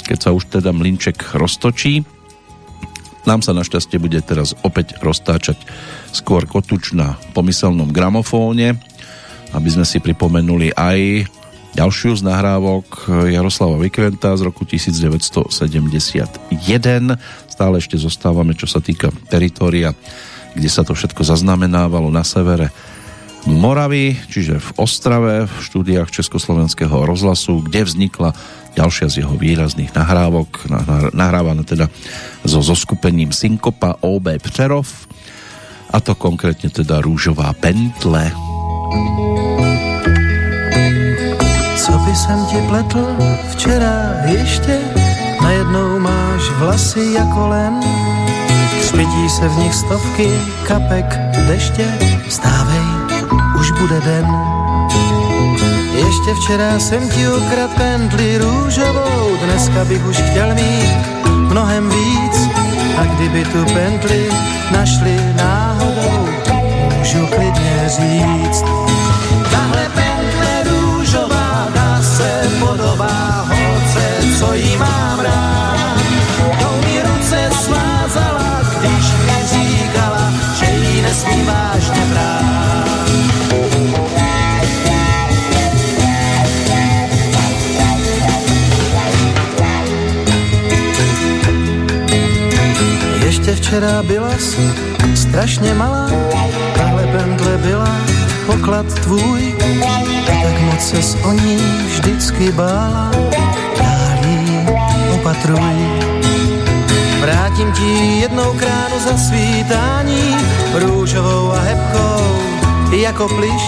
[0.00, 2.02] keď sa už teda mlinček roztočí.
[3.30, 5.54] Nám sa našťastie bude teraz opäť roztáčať
[6.10, 8.74] skôr kotuč na pomyselnom gramofóne
[9.50, 11.26] aby sme si pripomenuli aj
[11.74, 16.50] ďalšiu z nahrávok Jaroslava Vikventa z roku 1971
[17.46, 19.94] stále ešte zostávame čo sa týka teritoria
[20.54, 22.74] kde sa to všetko zaznamenávalo na severe
[23.46, 28.30] Moravy, čiže v Ostrave, v štúdiách Československého rozhlasu, kde vznikla
[28.76, 30.68] ďalšia z jeho výrazných nahrávok,
[31.16, 31.88] nahrávaná teda
[32.44, 34.88] so zoskupením Synkopa OB Přerov,
[35.90, 38.30] a to konkrétne teda Rúžová pentle.
[41.80, 43.04] Co by jsem ti pletl
[43.50, 44.78] včera ještě,
[45.42, 47.80] najednou máš vlasy jako len,
[48.80, 50.28] třpití se v nich stovky
[50.66, 51.88] kapek deště,
[52.28, 52.99] stávej
[53.80, 54.26] bude den.
[55.92, 60.90] Ještě včera jsem ti ukrad pentli růžovou, dneska bych už chtěl mít
[61.24, 62.48] mnohem víc.
[62.98, 64.30] A kdyby tu pentli
[64.72, 66.28] našli náhodou,
[66.98, 68.64] můžu klidně říct.
[69.50, 76.00] Tahle pentle růžová dá se podobá holce, co jí mám rád.
[76.60, 82.49] Tou mi ruce svázala, když mi říkala, že jí nesmí vážně brát.
[93.50, 94.70] Ještě včera byla jsi
[95.14, 96.10] strašně malá,
[96.76, 97.96] tahle pentle byla
[98.46, 99.54] poklad tvůj,
[100.26, 103.10] tak moc ses o ní vždycky bála,
[103.78, 104.66] dál jí
[105.14, 106.00] opatruj.
[107.20, 110.36] Vrátím ti jednou kránu za svítání,
[110.74, 112.36] růžovou a hebkou,
[112.92, 113.62] jako pliš.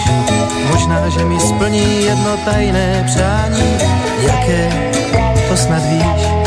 [0.71, 3.77] Možná, že mi splní jedno tajné přání,
[4.21, 4.91] jaké
[5.49, 6.42] to snad víš.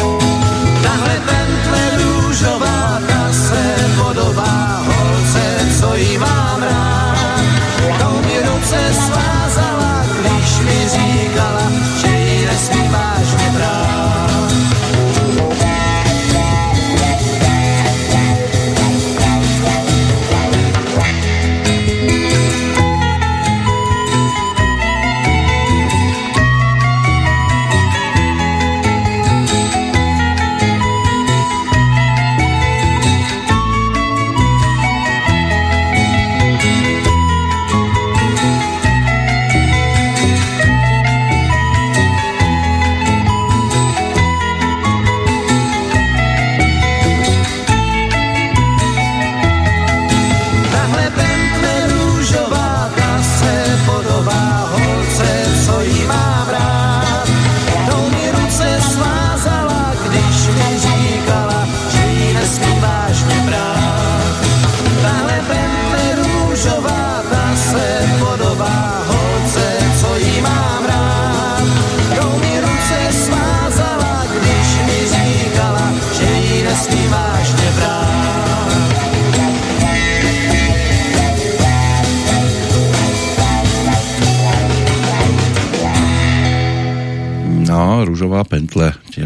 [12.68, 13.05] Bye.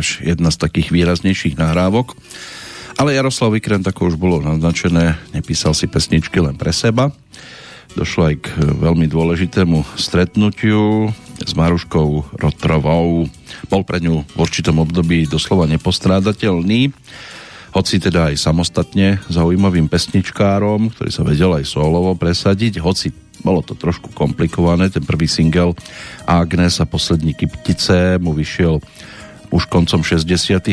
[0.00, 2.16] Tiež jedna z takých výraznejších nahrávok.
[2.96, 7.12] Ale Jaroslav Vikrent, ako už bolo naznačené, nepísal si pesničky len pre seba.
[7.92, 8.48] Došlo aj k
[8.80, 13.28] veľmi dôležitému stretnutiu s Maruškou Rotrovou.
[13.68, 16.96] Bol pre ňu v určitom období doslova nepostrádateľný,
[17.76, 23.12] hoci teda aj samostatne zaujímavým pesničkárom, ktorý sa vedel aj solovo presadiť, hoci
[23.44, 25.76] bolo to trošku komplikované, ten prvý single
[26.24, 28.80] Agnes a poslední kyptice mu vyšiel
[29.50, 30.26] už koncom 60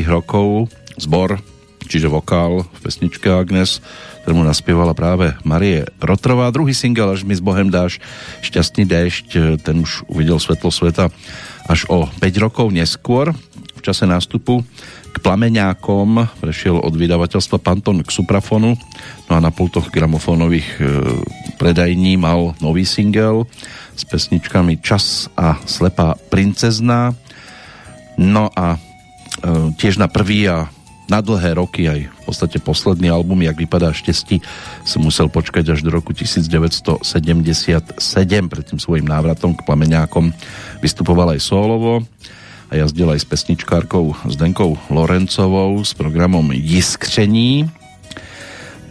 [0.06, 1.42] rokov zbor,
[1.86, 3.82] čiže vokál v pesničke Agnes,
[4.24, 6.52] ktorému naspievala práve Marie Rotrová.
[6.52, 8.04] Druhý single Až mi s Bohem dáš
[8.44, 11.08] šťastný déšť, ten už uvidel svetlo sveta
[11.68, 13.32] až o 5 rokov neskôr.
[13.78, 14.66] V čase nástupu
[15.16, 18.76] k plameňákom prešiel od vydavateľstva Panton k Suprafonu,
[19.26, 20.82] no a na pultoch gramofónových e,
[21.58, 23.50] predajní mal nový single
[23.98, 27.18] s pesničkami Čas a Slepá princezná.
[28.18, 28.80] No a e,
[29.78, 30.68] tiež na prvý a
[31.08, 34.44] na dlhé roky aj v podstate posledný album, jak vypadá štesti,
[34.84, 37.00] som musel počkať až do roku 1977
[38.52, 40.36] pred tým svojim návratom k plameňákom
[40.84, 42.04] vystupoval aj solovo
[42.68, 47.72] a jazdil aj s pesničkárkou Zdenkou Lorencovou s programom Jiskření.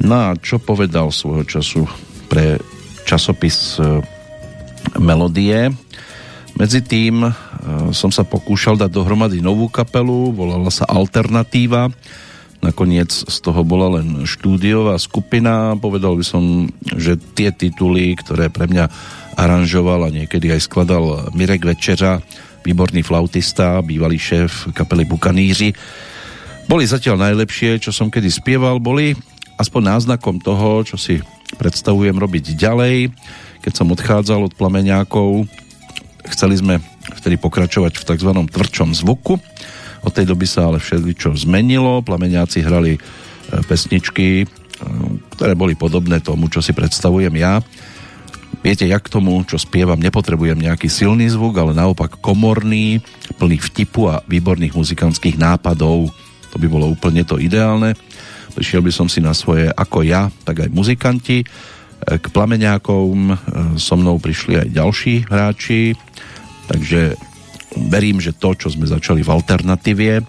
[0.00, 1.84] No a čo povedal svojho času
[2.32, 2.56] pre
[3.04, 4.00] časopis e,
[4.96, 5.72] Melodie.
[6.56, 7.30] Medzi tým e,
[7.92, 11.92] som sa pokúšal dať dohromady novú kapelu, volala sa Alternatíva.
[12.64, 15.76] Nakoniec z toho bola len štúdiová skupina.
[15.76, 18.88] Povedal by som, že tie tituly, ktoré pre mňa
[19.36, 22.24] aranžoval a niekedy aj skladal Mirek Večera,
[22.64, 25.76] výborný flautista, bývalý šéf kapely Bukaníři,
[26.66, 29.14] boli zatiaľ najlepšie, čo som kedy spieval, boli
[29.54, 31.22] aspoň náznakom toho, čo si
[31.62, 33.14] predstavujem robiť ďalej.
[33.62, 35.46] Keď som odchádzal od plameňákov,
[36.30, 36.82] chceli sme
[37.18, 38.30] vtedy pokračovať v tzv.
[38.30, 39.38] tvrdšom zvuku.
[40.06, 42.02] Od tej doby sa ale všetko zmenilo.
[42.06, 43.00] Plameňáci hrali e,
[43.66, 44.46] pesničky, e,
[45.34, 47.58] ktoré boli podobné tomu, čo si predstavujem ja.
[48.62, 52.98] Viete, jak k tomu, čo spievam, nepotrebujem nejaký silný zvuk, ale naopak komorný,
[53.38, 56.10] plný vtipu a výborných muzikantských nápadov.
[56.50, 57.94] To by bolo úplne to ideálne.
[58.56, 61.44] Prišiel by som si na svoje ako ja, tak aj muzikanti.
[62.06, 63.36] K plameňákom
[63.76, 65.92] so mnou prišli aj ďalší hráči,
[66.66, 67.18] takže
[67.76, 70.22] verím, že to, čo sme začali v alternatívie,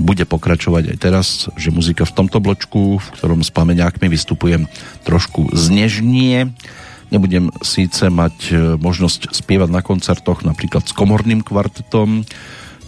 [0.00, 1.28] bude pokračovať aj teraz,
[1.60, 4.64] že muzika v tomto bločku, v ktorom s pamäňákmi vystupujem,
[5.04, 6.50] trošku znežnie.
[7.12, 12.24] Nebudem síce mať e, možnosť spievať na koncertoch napríklad s komorným kvartetom,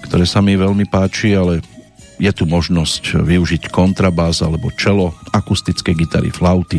[0.09, 1.61] ktoré sa mi veľmi páči, ale
[2.22, 6.78] je tu možnosť využiť kontrabás alebo čelo, akustické gitary, flauty.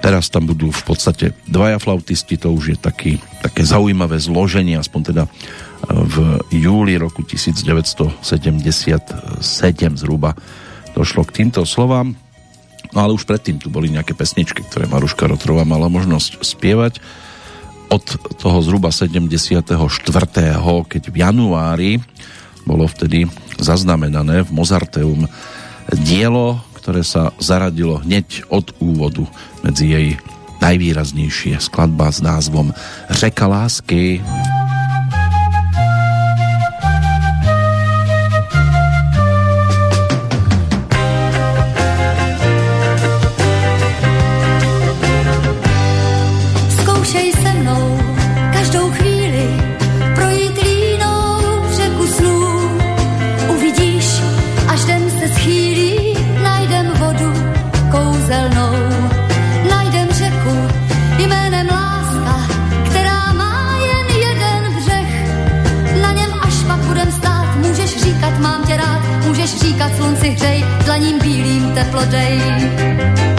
[0.00, 3.12] Teraz tam budú v podstate dvaja flautisti, to už je taký,
[3.44, 5.24] také zaujímavé zloženie, aspoň teda
[5.88, 8.24] v júli roku 1977
[10.00, 10.32] zhruba
[10.96, 12.16] došlo k týmto slovám.
[12.90, 16.98] No ale už predtým tu boli nejaké pesničky, ktoré Maruška Rotrová mala možnosť spievať.
[17.90, 18.02] Od
[18.40, 19.76] toho zhruba 74.
[20.88, 21.90] keď v januári
[22.64, 23.26] bolo vtedy
[23.60, 25.28] zaznamenané v Mozarteum
[26.06, 29.26] dielo, ktoré sa zaradilo hneď od úvodu
[29.62, 30.08] medzi jej
[30.60, 32.72] najvýraznejšie skladba s názvom
[33.10, 34.20] Řeka lásky.
[34.20, 34.59] Řeka lásky
[72.10, 72.40] day.
[72.86, 73.29] dál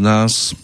[0.00, 0.56] nás.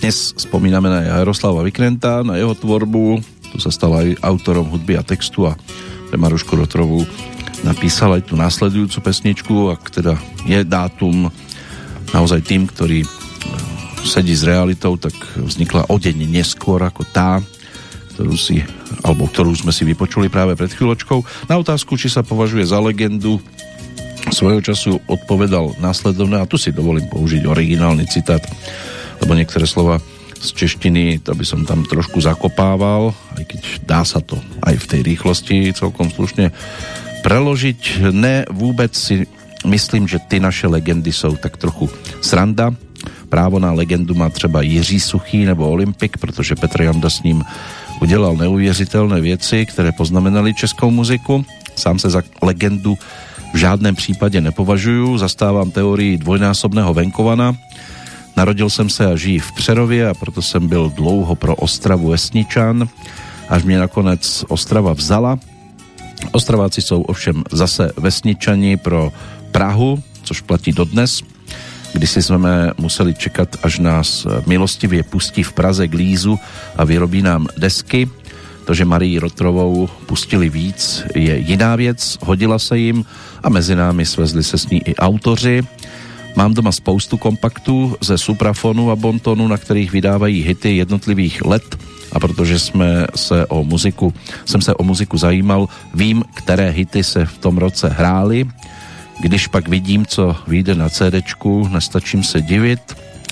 [0.00, 3.20] Dnes spomíname na Jaroslava Vikrenta, na jeho tvorbu.
[3.52, 5.54] Tu sa stal aj autorom hudby a textu a
[6.08, 7.04] pre Marušku Rotrovú
[7.60, 10.16] napísal aj tú následujúcu pesničku, ak teda
[10.48, 11.28] je dátum
[12.16, 13.04] naozaj tým, ktorý
[14.02, 17.44] sedí s realitou, tak vznikla o deň neskôr ako tá,
[18.16, 18.64] ktorú si,
[19.04, 21.48] alebo ktorú sme si vypočuli práve pred chvíľočkou.
[21.52, 23.38] Na otázku, či sa považuje za legendu,
[24.40, 28.40] svojho času odpovedal následovne, a tu si dovolím použiť originálny citát,
[29.20, 30.00] lebo niektoré slova
[30.40, 34.88] z češtiny, to by som tam trošku zakopával, aj keď dá sa to aj v
[34.88, 36.48] tej rýchlosti celkom slušne
[37.20, 38.08] preložiť.
[38.16, 39.28] Ne, vůbec si
[39.68, 41.92] myslím, že ty naše legendy jsou tak trochu
[42.24, 42.72] sranda.
[43.28, 47.44] Právo na legendu má třeba Jiří Suchý nebo Olympik, protože Petr Janda s ním
[48.00, 51.44] udělal neuvěřitelné věci, které poznamenaly českou muziku.
[51.76, 52.96] Sám se za legendu
[53.52, 57.56] v žádném případě nepovažuju, zastávám teorii dvojnásobného venkovana.
[58.36, 62.88] Narodil jsem se a žijí v Přerově a proto jsem byl dlouho pro Ostravu Esničan,
[63.48, 65.38] až mě nakonec Ostrava vzala.
[66.32, 69.12] Ostraváci jsou ovšem zase vesničani pro
[69.52, 71.20] Prahu, což platí dodnes.
[71.92, 76.38] Kdysi jsme museli čekat, až nás milostivě pustí v Praze k lízu
[76.76, 78.10] a vyrobí nám desky.
[78.70, 83.04] To, že Marii Rotrovou pustili víc, je jiná věc, hodila se jim
[83.42, 85.62] a mezi námi svezli se s ní i autoři.
[86.36, 91.78] Mám doma spoustu kompaktů ze Suprafonu a Bontonu, na kterých vydávají hity jednotlivých let
[92.12, 94.14] a protože jsme se o muziku,
[94.44, 98.46] jsem se o muziku zajímal, vím, které hity se v tom roce hrály.
[99.20, 102.80] Když pak vidím, co vyjde na CDčku, nestačím se divit.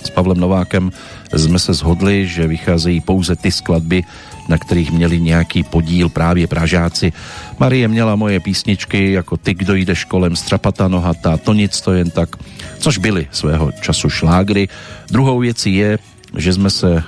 [0.05, 0.91] S Pavlem Novákem
[1.37, 4.05] jsme se shodli, že vycházejí pouze ty skladby,
[4.49, 7.13] na kterých měli nějaký podíl právě Pražáci.
[7.59, 12.11] Marie měla moje písničky jako Ty, kdo jdeš kolem, Strapata nohata, To nic to jen
[12.11, 12.37] tak,
[12.79, 14.69] což byly svého času šlágry.
[15.11, 15.99] Druhou věcí je,
[16.37, 17.03] že jsme se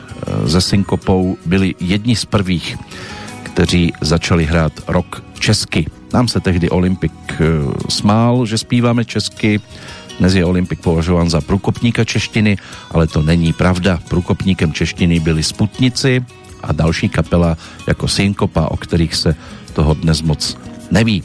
[0.44, 2.78] e, se Synkopou byli jedni z prvých,
[3.42, 5.86] kteří začali hrát rock česky.
[6.12, 7.44] Nám se tehdy Olympik e,
[7.88, 9.60] smál, že zpíváme česky,
[10.20, 12.56] dnes je Olympik považován za průkopníka češtiny,
[12.90, 13.98] ale to není pravda.
[14.08, 16.24] Průkopníkem češtiny byli Sputnici,
[16.62, 17.56] a další kapela
[17.86, 19.36] jako Synkopa, o kterých se
[19.72, 20.56] toho dnes moc
[20.90, 21.22] neví.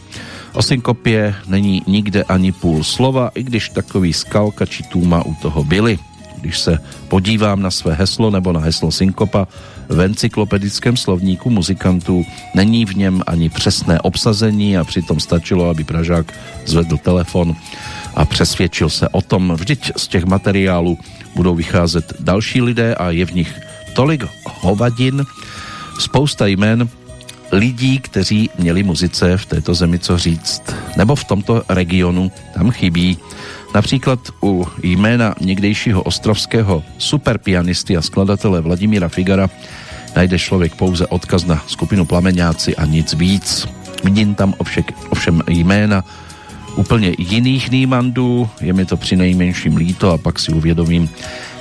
[0.53, 5.63] O Synkopě není nikde ani půl slova, i když takový skalka či tůma u toho
[5.63, 5.99] byli.
[6.41, 9.47] Když se podívám na své heslo nebo na heslo Synkopa
[9.89, 12.25] v encyklopedickém slovníku muzikantů,
[12.55, 16.33] není v něm ani přesné obsazení a přitom stačilo, aby Pražák
[16.65, 17.55] zvedl telefon
[18.15, 19.53] a přesvědčil se o tom.
[19.55, 20.97] Vždyť z těch materiálů
[21.35, 23.59] budou vycházet další lidé a je v nich
[23.95, 25.25] tolik hovadin,
[25.99, 26.89] spousta jmen
[27.51, 30.61] lidí, kteří měli muzice v této zemi co říct,
[30.97, 33.17] nebo v tomto regionu tam chybí.
[33.75, 39.49] Například u jména někdejšího ostrovského superpianisty a skladatele Vladimíra Figara
[40.15, 43.67] najde člověk pouze odkaz na skupinu Plameňáci a nic víc.
[44.03, 46.03] Vidím tam ovšek, ovšem jména
[46.75, 51.09] úplně jiných nýmandů, je mi to při nejmenším líto a pak si uvědomím,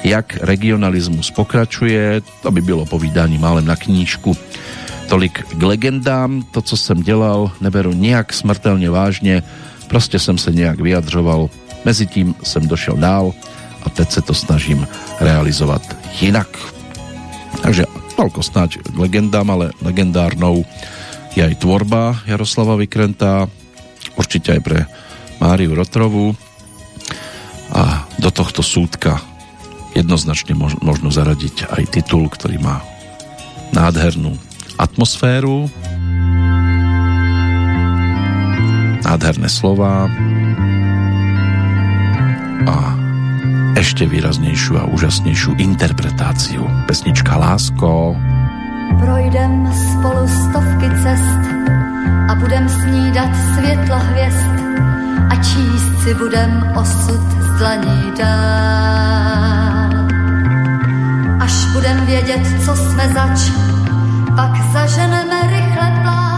[0.05, 4.37] jak regionalismus pokračuje, to by bylo povídání málem na knížku.
[5.09, 9.43] Tolik k legendám, to, co jsem dělal, neberu nějak smrtelně vážně,
[9.89, 11.51] prostě jsem se nějak vyjadřoval,
[11.85, 13.33] mezitím jsem došel dál
[13.83, 14.87] a teď se to snažím
[15.21, 15.83] realizovat
[16.21, 16.49] jinak.
[17.63, 17.85] Takže
[18.15, 20.65] toľko snáď k legendám, ale legendárnou
[21.35, 23.51] je aj tvorba Jaroslava Vykrenta,
[24.15, 24.79] určite aj pre
[25.43, 26.35] Máriu Rotrovu
[27.75, 29.19] a do tohto súdka
[29.95, 32.83] jednoznačne možno zaradiť aj titul, ktorý má
[33.71, 34.35] nádhernú
[34.79, 35.71] atmosféru,
[39.07, 40.11] nádherné slova
[42.65, 42.77] a
[43.79, 46.63] ešte výraznejšiu a úžasnejšiu interpretáciu.
[46.87, 48.15] Pesnička Lásko.
[49.03, 51.43] Projdem spolu stovky cest
[52.31, 54.55] a budem snídat světla hvězd
[55.31, 58.13] a číst si budem osud z dlaní.
[61.41, 63.51] Až budem vědět, co jsme zač,
[64.37, 66.34] pak zaženeme rychle pláč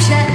[0.00, 0.33] 山。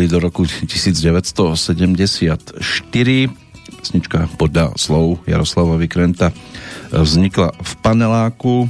[0.00, 2.56] Vrátili do roku 1974.
[3.80, 6.32] Pesnička podľa slov Jaroslava Vykrenta
[6.88, 8.64] vznikla v paneláku.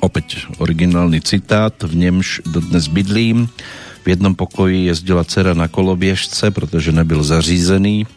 [0.00, 1.76] Opäť originálny citát.
[1.76, 3.52] V nemž dodnes bydlím.
[4.00, 8.08] V jednom pokoji jezdila dcera na kolobiežce, protože nebyl zařízený.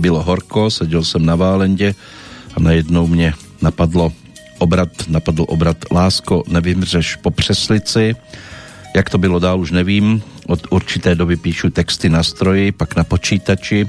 [0.00, 1.92] Bylo horko, sedel jsem na válende
[2.56, 4.12] a najednou mě napadlo
[4.58, 8.16] obrat, napadl obrat Lásko, nevymřeš po přeslici.
[8.96, 10.22] Jak to bylo dál, už nevím.
[10.50, 13.86] Od určité doby píšu texty na stroji, pak na počítači.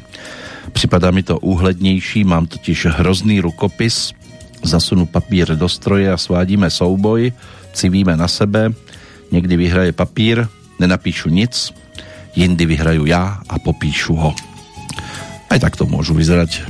[0.72, 4.14] Připadá mi to úhlednější, mám totiž hrozný rukopis.
[4.62, 7.34] Zasunu papír do stroje a svádíme souboj,
[7.74, 8.70] civíme na sebe.
[9.32, 10.46] Někdy vyhraje papír,
[10.80, 11.74] nenapíšu nic,
[12.36, 14.36] jindy vyhraju já a popíšu ho.
[15.50, 16.62] Aj tak to môžu vyzerať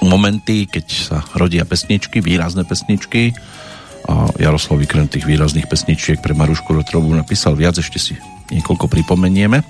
[0.00, 3.34] momenty, keď sa rodia pesničky, výrazné pesničky
[4.08, 8.14] a Jaroslav Vykrent tých výrazných pesničiek pre Marušku Rotrovu napísal viac, ešte si
[8.52, 9.64] niekoľko pripomenieme.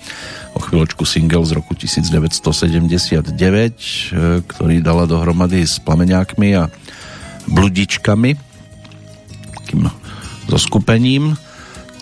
[0.54, 6.70] O chvíľočku single z roku 1979, e, ktorý dala dohromady s plameňákmi a
[7.50, 8.30] bludičkami,
[9.62, 9.90] takým
[10.48, 11.34] zoskupením.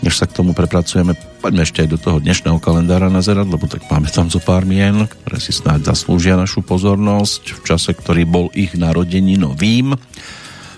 [0.03, 3.87] Než sa k tomu prepracujeme, poďme ešte aj do toho dnešného kalendára nazerať, lebo tak
[3.87, 8.47] máme tam zo pár mien, ktoré si snáď zaslúžia našu pozornosť v čase, ktorý bol
[8.51, 9.95] ich narodení novým.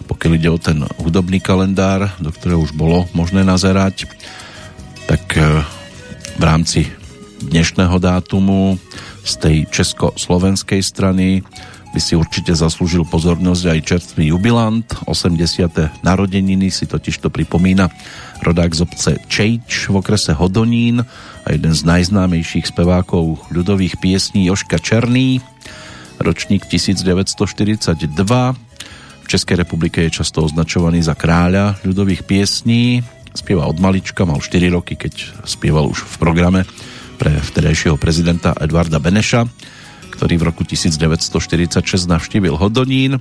[0.05, 4.05] Pokiaľ ide o ten hudobný kalendár, do ktorého už bolo možné nazerať,
[5.09, 5.53] tak e,
[6.45, 6.84] v rámci
[7.40, 8.76] dnešného dátumu
[9.24, 11.40] z tej československej strany
[11.97, 14.84] by si určite zaslúžil pozornosť aj čerstvý jubilant.
[15.09, 15.40] 80.
[16.05, 17.88] narodeniny si totiž to pripomína
[18.45, 21.09] rodák z obce Čejč v okrese Hodonín
[21.49, 25.40] a jeden z najznámejších spevákov ľudových piesní Joška Černý,
[26.20, 28.05] ročník 1942.
[29.24, 33.01] V Českej republike je často označovaný za kráľa ľudových piesní.
[33.35, 36.61] Spieva od malička, mal 4 roky, keď spieval už v programe
[37.18, 39.47] pre vtedajšieho prezidenta Edvarda Beneša
[40.14, 43.18] ktorý v roku 1946 navštívil Hodonín.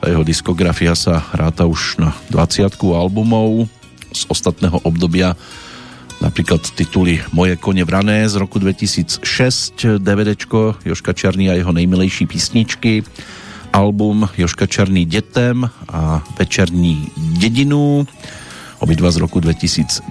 [0.00, 3.68] Jeho diskografia sa ráta už na 20 albumov
[4.10, 5.36] z ostatného obdobia
[6.24, 13.04] napríklad tituly Moje kone vrané z roku 2006, DVDčko Joška Černý a jeho nejmilejší písničky,
[13.72, 18.08] album Joška Černý detem a Večerní dedinu.
[18.80, 20.08] Obidva z roku 2010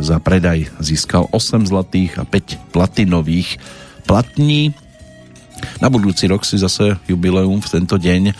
[0.00, 3.60] za predaj získal 8 zlatých a 5 platinových
[4.08, 4.72] platní.
[5.76, 8.32] Na budúci rok si zase jubileum v tento deň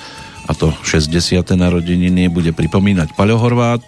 [0.48, 1.44] a to 60.
[1.52, 3.84] narodeniny bude pripomínať Paľo Horvát,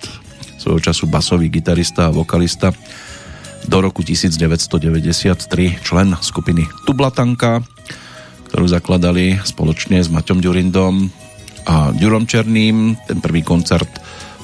[0.61, 2.69] svojho času basový gitarista a vokalista
[3.65, 7.65] do roku 1993 člen skupiny Tublatanka,
[8.53, 11.09] ktorú zakladali spoločne s Maťom Ďurindom
[11.65, 13.01] a Ďurom Černým.
[13.09, 13.89] Ten prvý koncert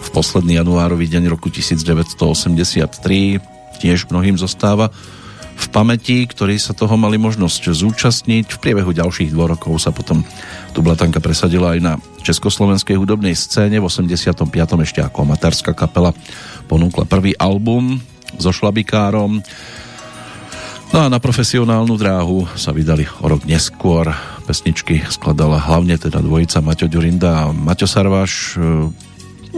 [0.00, 3.40] v posledný januárový deň roku 1983
[3.80, 4.92] tiež mnohým zostáva
[5.60, 8.48] v pamäti, ktorí sa toho mali možnosť zúčastniť.
[8.48, 10.24] V priebehu ďalších dvoch rokov sa potom
[10.72, 11.92] tu Blatanka presadila aj na
[12.24, 13.76] československej hudobnej scéne.
[13.76, 14.48] V 85.
[14.80, 16.16] ešte ako amatárska kapela
[16.64, 18.00] ponúkla prvý album
[18.40, 19.44] so šlabikárom.
[20.90, 24.10] No a na profesionálnu dráhu sa vydali o rok neskôr.
[24.48, 28.58] Pesničky skladala hlavne teda dvojica Maťo Ďurinda a Maťo Sarvaš.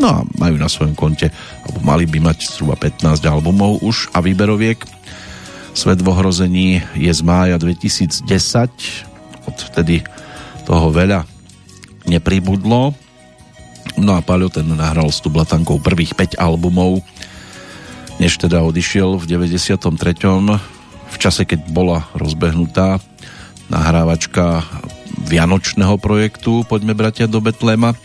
[0.03, 1.31] No a majú na svojom konte,
[1.63, 4.83] alebo mali by mať zhruba 15 albumov už a výberoviek
[5.73, 8.29] Svet v ohrození je z mája 2010.
[9.49, 10.05] Odvtedy
[10.69, 11.25] toho veľa
[12.05, 12.93] nepribudlo.
[13.97, 17.01] No a Paľo ten nahral s Tublatankou prvých 5 albumov,
[18.21, 19.81] než teda odišiel v 93.
[21.09, 23.01] v čase, keď bola rozbehnutá
[23.73, 24.69] nahrávačka
[25.25, 27.97] vianočného projektu Poďme bratia do Betlema.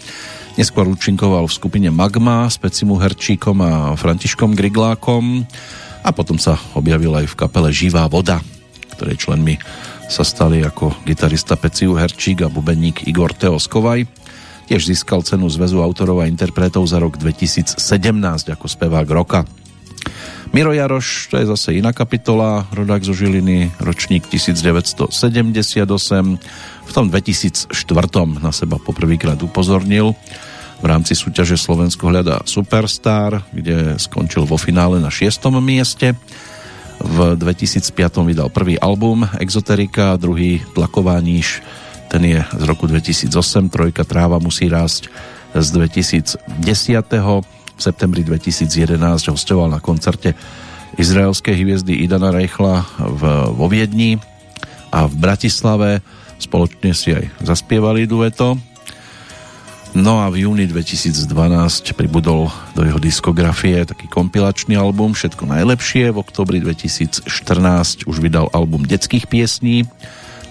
[0.57, 5.45] Neskôr účinkoval v skupine Magma s Pecimu Herčíkom a Františkom Griglákom
[6.01, 8.41] a potom sa objavil aj v kapele Živá voda,
[8.97, 9.61] ktorej členmi
[10.09, 14.09] sa stali ako gitarista Peciu Herčík a bubeník Igor Teoskovaj.
[14.65, 17.77] Tiež získal cenu Zväzu autorov a interpretov za rok 2017
[18.49, 19.45] ako spevák roka.
[20.57, 25.05] Miro Jaroš, to je zase iná kapitola, rodák zo Žiliny, ročník 1978.
[26.81, 27.69] V tom 2004
[28.41, 30.17] na seba poprvýkrát upozornil
[30.77, 35.49] v rámci súťaže Slovensko hľadá Superstar, kde skončil vo finále na 6.
[35.57, 36.13] mieste.
[36.97, 37.93] V 2005
[38.25, 41.21] vydal prvý album Exoterika, druhý Tlaková
[42.07, 43.27] ten je z roku 2008,
[43.67, 45.11] trojka Tráva musí rásť
[45.51, 46.39] z 2010.
[47.77, 48.97] V septembri 2011
[49.29, 50.33] hostoval na koncerte
[50.97, 53.21] izraelskej hviezdy Idana Reichla v,
[53.53, 54.17] vo Viedni
[54.89, 56.01] a v Bratislave
[56.41, 58.57] spoločne si aj zaspievali dueto
[59.97, 61.25] No a v júni 2012
[61.97, 66.13] pribudol do jeho diskografie taký kompilačný album Všetko najlepšie.
[66.13, 69.89] V oktobri 2014 už vydal album detských piesní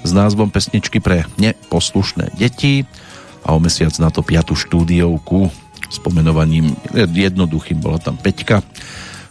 [0.02, 2.90] s názvom Pesničky pre neposlušné deti
[3.46, 5.46] a o mesiac na to piatu štúdiovku
[5.94, 6.74] s pomenovaním
[7.14, 8.66] jednoduchým, bola tam Peťka.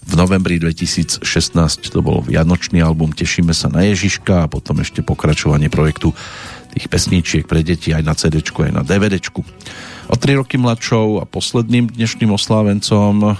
[0.07, 1.27] V novembri 2016
[1.91, 6.15] to bol vianočný album Tešíme sa na Ježiška a potom ešte pokračovanie projektu
[6.71, 9.19] tých pesničiek pre deti aj na CD, aj na DVD.
[10.05, 13.33] O tri roky mladšou a posledným dnešným oslávencom,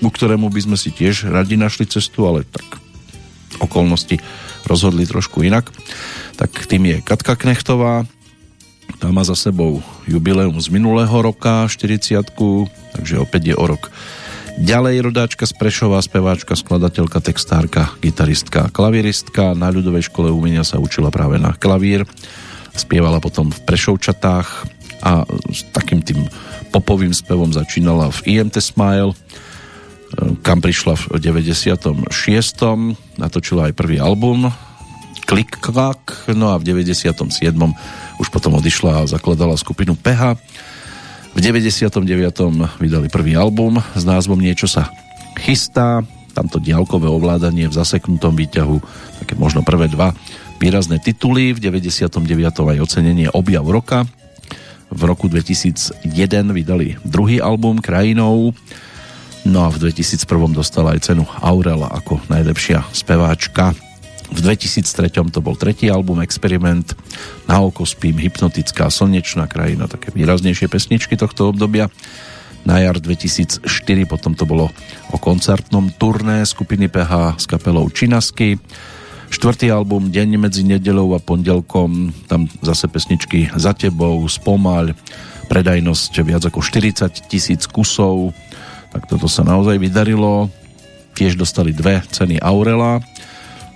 [0.00, 2.64] ku ktorému by sme si tiež radi našli cestu, ale tak
[3.60, 4.20] okolnosti
[4.68, 5.72] rozhodli trošku inak.
[6.36, 8.04] Tak tým je Katka Knechtová,
[9.00, 12.20] tá má za sebou jubileum z minulého roka, 40
[12.92, 13.88] takže opäť je o rok
[14.60, 19.56] Ďalej rodáčka z Prešova, speváčka, skladateľka, textárka, gitaristka, klaviristka.
[19.56, 22.04] Na ľudovej škole umenia sa učila práve na klavír.
[22.76, 26.28] Spievala potom v Prešovčatách a s takým tým
[26.70, 29.16] popovým spevom začínala v IMT Smile,
[30.42, 32.10] kam prišla v 96.
[33.16, 34.50] Natočila aj prvý album
[35.30, 37.14] Klik Klak, no a v 97.
[38.18, 40.34] už potom odišla a zakladala skupinu PH.
[41.30, 42.02] V 99.
[42.82, 44.90] vydali prvý album s názvom Niečo sa
[45.38, 46.02] chystá,
[46.34, 48.76] tamto diálkové ovládanie v zaseknutom výťahu,
[49.22, 50.10] také možno prvé dva
[50.58, 52.10] výrazné tituly, v 99.
[52.50, 54.10] aj ocenenie Objav roka,
[54.90, 56.02] v roku 2001
[56.50, 58.50] vydali druhý album Krajinou,
[59.46, 63.72] no a v 2001 dostala aj cenu Aurela ako najlepšia speváčka.
[64.30, 66.94] V 2003 to bol tretí album Experiment,
[67.50, 71.90] Na oko spím, Hypnotická, Slnečná krajina, také výraznejšie pesničky tohto obdobia.
[72.62, 73.66] Na jar 2004
[74.06, 74.70] potom to bolo
[75.10, 78.60] o koncertnom turné skupiny PH s kapelou Činasky.
[79.30, 84.92] Štvrtý album Deň medzi nedelou a pondelkom, tam zase pesničky Za tebou, Spomaľ,
[85.46, 88.34] predajnosť viac ako 40 tisíc kusov,
[88.90, 90.50] tak toto sa naozaj vydarilo.
[91.14, 93.02] Tiež dostali dve ceny Aurela,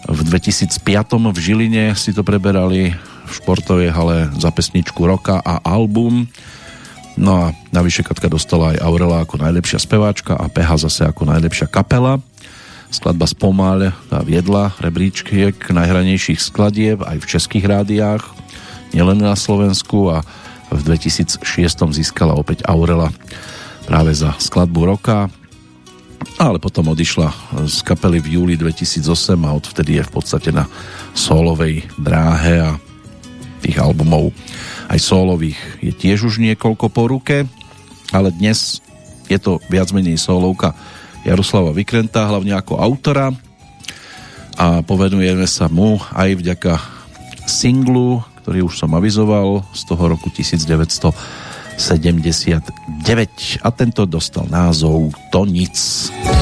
[0.05, 0.85] v 2005
[1.33, 2.93] v Žiline si to preberali
[3.25, 6.29] v športovej hale za pesničku roka a album.
[7.17, 11.73] No a navyše Katka dostala aj Aurela ako najlepšia speváčka a PH zase ako najlepšia
[11.73, 12.21] kapela.
[12.95, 18.23] Skladba Spomal tá viedla rebríčky k najhranejších skladieb aj v českých rádiách,
[18.95, 20.23] nielen na Slovensku a
[20.71, 21.43] v 2006
[21.91, 23.11] získala opäť Aurela
[23.91, 25.27] práve za skladbu roka
[26.39, 27.35] ale potom odišla
[27.67, 30.71] z kapely v júli 2008 a odvtedy je v podstate na
[31.19, 32.79] solovej dráhe a
[33.59, 34.31] tých albumov
[34.87, 37.43] aj solových je tiež už niekoľko po ruke,
[38.15, 38.79] ale dnes
[39.27, 40.77] je to viac menej solovka
[41.25, 43.33] Jaroslava Vykrenta, hlavne ako autora
[44.55, 46.79] a povedujeme sa mu aj vďaka
[47.49, 55.43] singlu, ktorý už som avizoval z toho roku 1900 79 a tento dostal názov To
[55.43, 55.75] nic.
[56.23, 56.34] To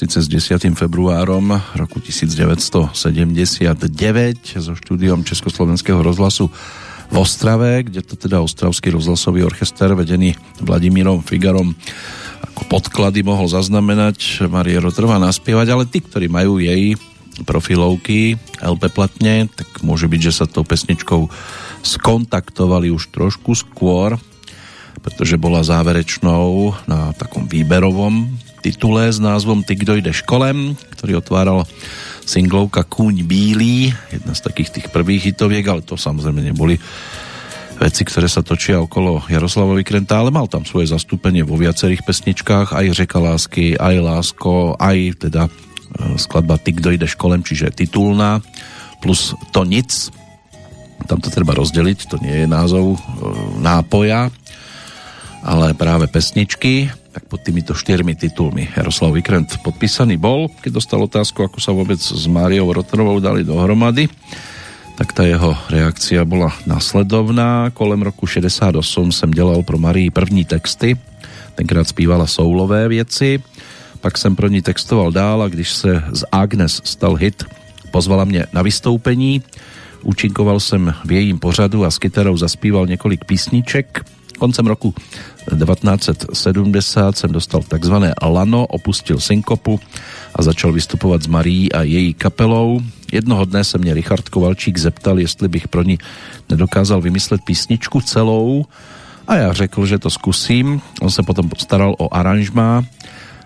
[0.00, 0.72] síce s 10.
[0.72, 2.88] februárom roku 1979
[4.56, 6.48] so štúdiom Československého rozhlasu
[7.12, 11.76] v Ostrave, kde to teda Ostravský rozhlasový orchester vedený Vladimírom Figarom
[12.40, 14.48] ako podklady mohol zaznamenať.
[14.48, 16.96] Marie Rotrva naspievať, ale tí, ktorí majú jej
[17.44, 21.28] profilovky LP platne, tak môže byť, že sa tou pesničkou
[21.84, 24.16] skontaktovali už trošku skôr,
[25.00, 28.28] pretože bola záverečnou na takom výberovom
[28.60, 31.64] titule s názvom Ty, kdo ideš kolem, ktorý otváral
[32.28, 36.76] singlovka Kúň bílý, jedna z takých tých prvých hitoviek, ale to samozrejme neboli
[37.80, 42.76] veci, ktoré sa točia okolo Jaroslava Vykrenta, ale mal tam svoje zastúpenie vo viacerých pesničkách,
[42.76, 45.50] aj Řeka lásky, aj Lásko, aj teda e,
[46.20, 48.44] skladba Ty, kdo ideš kolem, čiže titulná,
[49.00, 50.12] plus To nic,
[51.08, 52.98] tam to treba rozdeliť, to nie je názov e,
[53.64, 54.28] nápoja,
[55.42, 58.70] ale práve pesničky, tak pod týmito štyrmi titulmi.
[58.76, 64.06] Jaroslav Vikrent podpísaný bol, keď dostal otázku, ako sa vôbec s Máriou Rotrovou dali dohromady,
[64.94, 67.72] tak ta jeho reakcia bola nasledovná.
[67.72, 70.96] Kolem roku 68 jsem dělal pro Marii první texty,
[71.54, 73.42] tenkrát zpívala soulové věci,
[74.00, 77.44] pak jsem pro ní textoval dál a když se z Agnes stal hit,
[77.90, 79.42] pozvala mě na vystoupení,
[80.02, 84.04] účinkoval jsem v jejím pořadu a s kytarou zaspíval několik písniček.
[84.40, 84.94] Koncem roku
[85.58, 89.80] 1970 jsem dostal takzvané Lano, opustil synkopu
[90.34, 92.80] a začal vystupovat s Marí a její kapelou.
[93.12, 95.98] Jednoho dne se mě Richard Kovalčík zeptal, jestli bych pro ní
[96.48, 98.64] nedokázal vymyslet písničku celou
[99.28, 100.80] a já řekl, že to zkusím.
[101.00, 102.84] On se potom postaral o aranžma.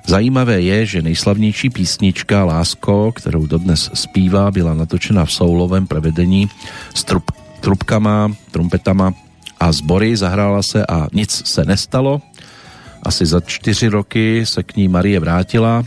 [0.07, 6.49] Zajímavé je, že nejslavnější písnička Lásko, kterou dodnes zpívá, byla natočena v soulovém prevedení
[6.95, 7.31] s trup,
[7.61, 9.15] trubkama, trumpetama
[9.65, 10.17] a zbory.
[10.17, 12.21] Zahrála se a nic se nestalo.
[13.03, 15.85] Asi za čtyři roky se k ní Marie vrátila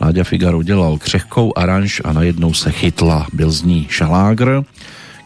[0.00, 3.26] Láďa Figaro udělal křehkou aranž a najednou se chytla.
[3.32, 4.62] Byl z ní šalágr.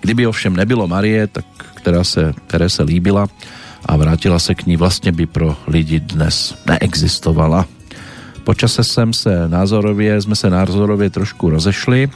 [0.00, 1.44] Kdyby ovšem nebylo Marie, tak
[1.74, 3.26] která se, které se líbila
[3.86, 7.66] a vrátila se k ní, vlastně by pro lidi dnes neexistovala.
[8.44, 12.10] Počase jsem se názorově, jsme se názorově trošku rozešli.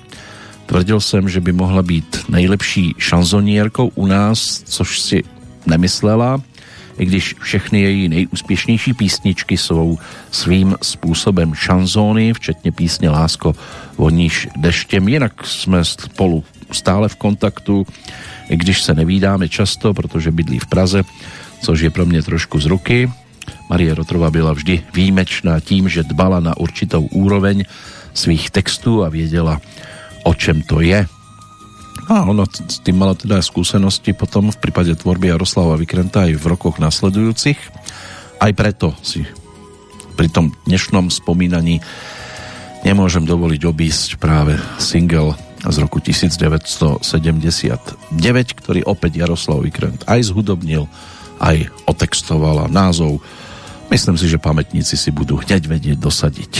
[0.66, 5.22] Tvrdil jsem, že by mohla být nejlepší šanzonierkou u nás, což si
[5.66, 6.40] nemyslela
[6.98, 9.98] i když všechny její nejúspěšnější písničky jsou
[10.30, 13.54] svým způsobem šanzóny, včetně písně Lásko
[13.98, 15.08] voníš deštěm.
[15.08, 17.86] Jinak jsme spolu stále v kontaktu,
[18.48, 21.02] i když se nevídáme často, protože bydlí v Praze,
[21.62, 23.10] což je pro mě trošku z ruky.
[23.70, 27.64] Marie Rotrova byla vždy výjimečná tím, že dbala na určitou úroveň
[28.14, 29.60] svých textů a věděla,
[30.24, 31.06] o čem to je.
[32.10, 36.44] A ona s tým mala teda skúsenosti potom v prípade tvorby Jaroslava Vykrenta aj v
[36.50, 37.58] rokoch nasledujúcich.
[38.42, 39.22] Aj preto si
[40.18, 41.80] pri tom dnešnom spomínaní
[42.82, 47.06] nemôžem dovoliť obísť práve single z roku 1979,
[48.58, 50.90] ktorý opäť Jaroslav Vykrent aj zhudobnil,
[51.38, 53.22] aj otextoval a názov
[53.92, 56.52] myslím si, že pamätníci si budú hneď vedieť dosadiť.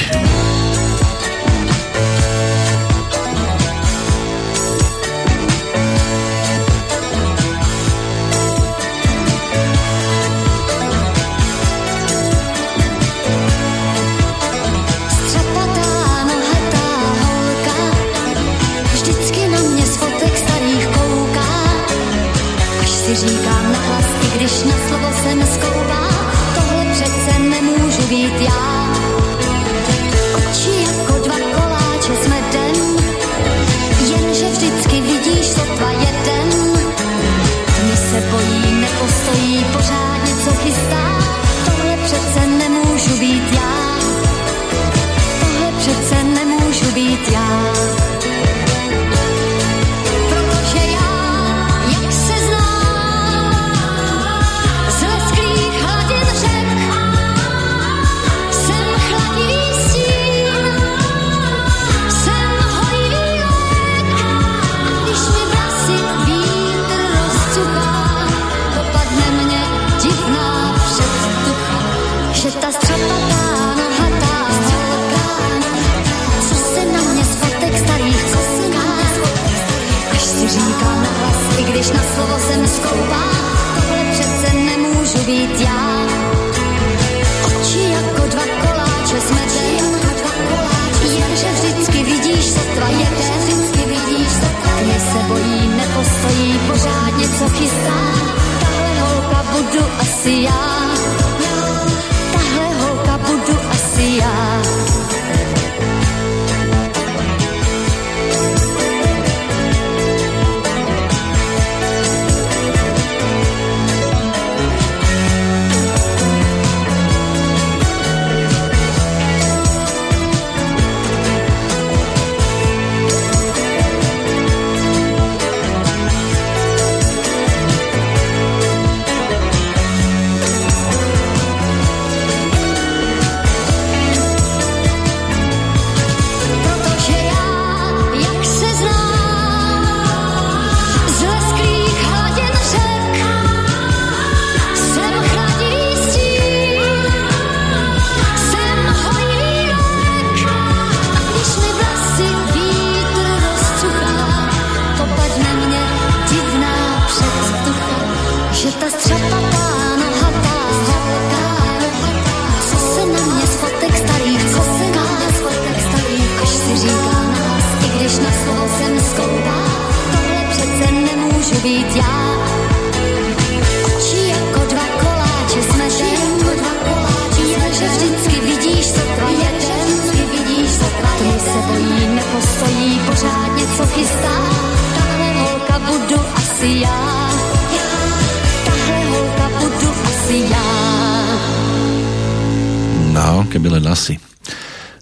[193.12, 194.16] No, keby len asi.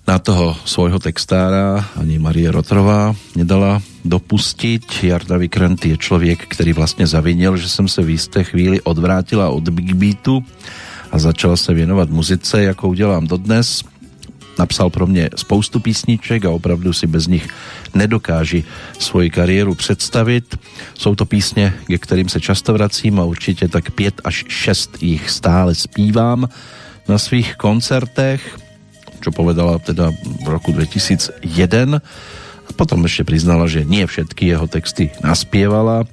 [0.03, 4.83] Na toho svojho textára ani Marie Rotrová nedala dopustiť.
[5.07, 9.69] Jarda Vikrant je člověk, který vlastně zavinil, že jsem se v jisté chvíli odvrátila od
[9.69, 10.43] Big Beatu
[11.13, 13.87] a začala se věnovat muzice, jakou dělám dodnes.
[14.59, 17.47] Napsal pro mě spoustu písniček a opravdu si bez nich
[17.95, 18.65] nedokáži
[18.99, 20.59] svoji kariéru představit.
[20.99, 25.31] Jsou to písně, ke kterým se často vracím a určitě tak pět až šest jich
[25.31, 26.49] stále zpívám
[27.11, 28.39] na svých koncertech,
[29.19, 31.43] čo povedala teda v roku 2001
[31.99, 36.07] a potom ešte priznala, že nie všetky jeho texty naspievala.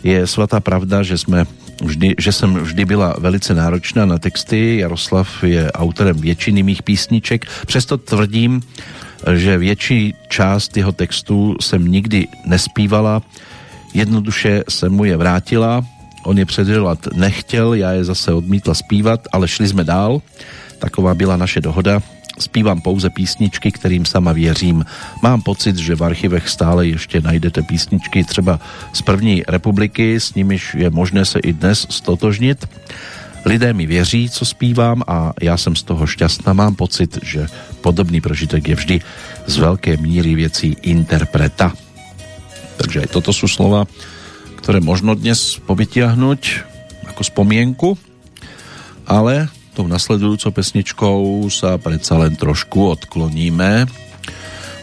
[0.00, 1.44] Je svatá pravda, že sme
[1.84, 4.80] vždy, že jsem vždy byla velice náročná na texty.
[4.80, 7.44] Jaroslav je autorem většiny mých písniček.
[7.68, 8.64] Přesto tvrdím,
[9.36, 13.22] že větší část jeho textů jsem nikdy nespívala.
[13.92, 15.84] Jednoduše se mu je vrátila.
[16.24, 20.22] On je předělat nechtěl, já je zase odmítla zpívat, ale šli jsme dál.
[20.78, 22.02] Taková byla naše dohoda.
[22.38, 24.84] Spívam pouze písničky, kterým sama věřím.
[25.22, 28.60] Mám pocit, že v archivech stále ještě najdete písničky třeba
[28.92, 32.68] z první republiky, s nimiž je možné se i dnes stotožnit.
[33.44, 36.52] Lidé mi věří, co zpívám a já jsem z toho šťastná.
[36.52, 37.46] Mám pocit, že
[37.80, 39.00] podobný prožitek je vždy
[39.46, 41.72] z velké míry věcí interpreta.
[42.76, 43.84] Takže aj toto sú slova,
[44.60, 46.40] ktoré možno dnes povytiahnuť
[47.08, 47.88] ako spomienku,
[49.08, 53.88] ale tou nasledujúcou pesničkou sa predsa len trošku odkloníme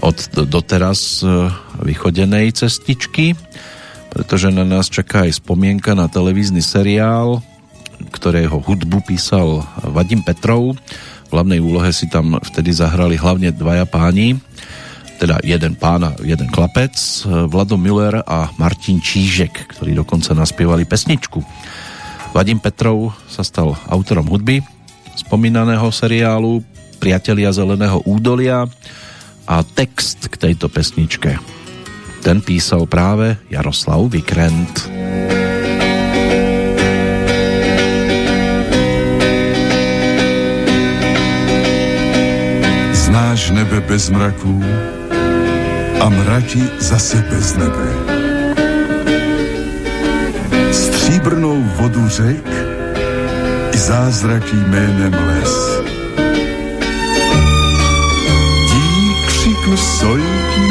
[0.01, 0.17] od
[0.49, 1.53] doteraz e,
[1.85, 3.37] vychodenej cestičky,
[4.09, 7.45] pretože na nás čaká aj spomienka na televízny seriál,
[8.09, 10.77] ktorého hudbu písal Vadim Petrov.
[11.27, 14.39] V hlavnej úlohe si tam vtedy zahrali hlavne dvaja páni,
[15.17, 16.93] teda jeden pán a jeden chlapec,
[17.49, 21.41] Vlado Müller a Martin Čížek, ktorí dokonca naspievali pesničku.
[22.31, 24.61] Vadim Petrov sa stal autorom hudby
[25.17, 26.61] spomínaného seriálu
[27.01, 28.69] Priatelia zeleného údolia
[29.49, 31.57] a text k tejto pesničke
[32.27, 34.91] ten písal práve Jaroslav Vikrent.
[42.91, 44.63] Znáš nebe bez mraků
[46.01, 47.87] a mraky zase bez nebe.
[50.71, 52.47] Stříbrnou vodu řek
[53.73, 55.81] i zázraky jménem les.
[58.73, 60.69] Dík křiknu sojky,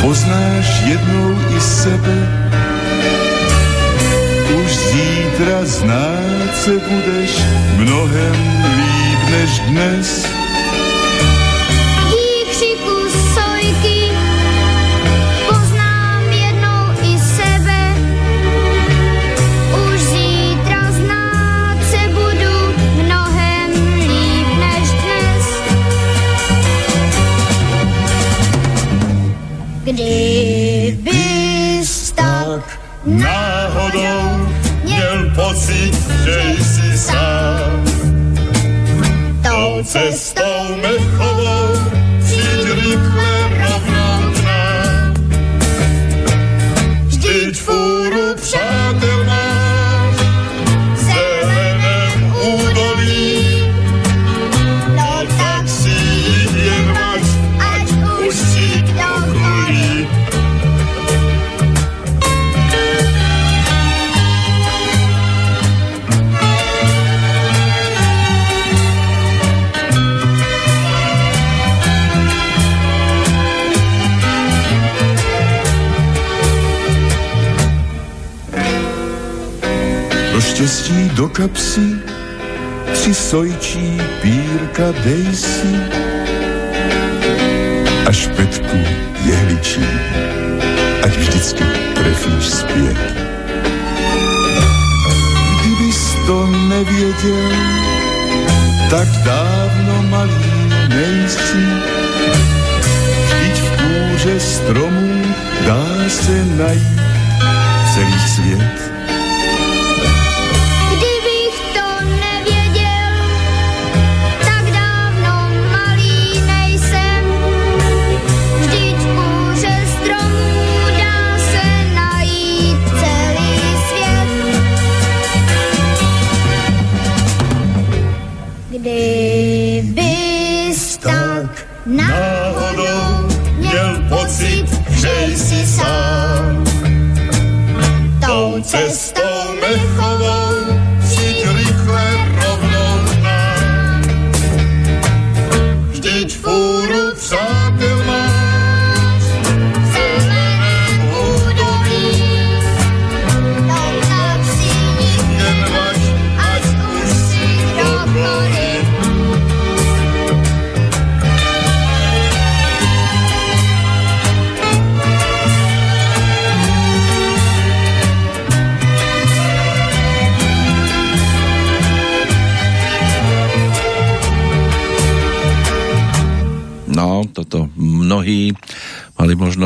[0.00, 2.16] poznáš jednou i sebe.
[4.64, 7.42] Už zítra znát se budeš
[7.78, 8.36] mnohem
[8.76, 10.41] líp než dnes.
[29.92, 31.22] Kdyby
[32.14, 34.46] tak náhodou
[34.84, 35.92] měl pocit,
[36.24, 37.31] že jsi sám,
[81.42, 81.98] do kapsy
[82.92, 85.74] tři sojčí pírka dej si
[88.06, 88.78] a špetku
[89.24, 89.86] jehličí,
[91.02, 91.64] ať vždycky
[91.94, 92.98] trefíš zpět.
[95.60, 97.50] Kdybys to nevěděl,
[98.90, 101.64] tak dávno malý nejsi.
[103.26, 105.22] Vždyť v kůře stromů
[105.66, 107.00] dá se najít
[107.94, 108.91] celý svět.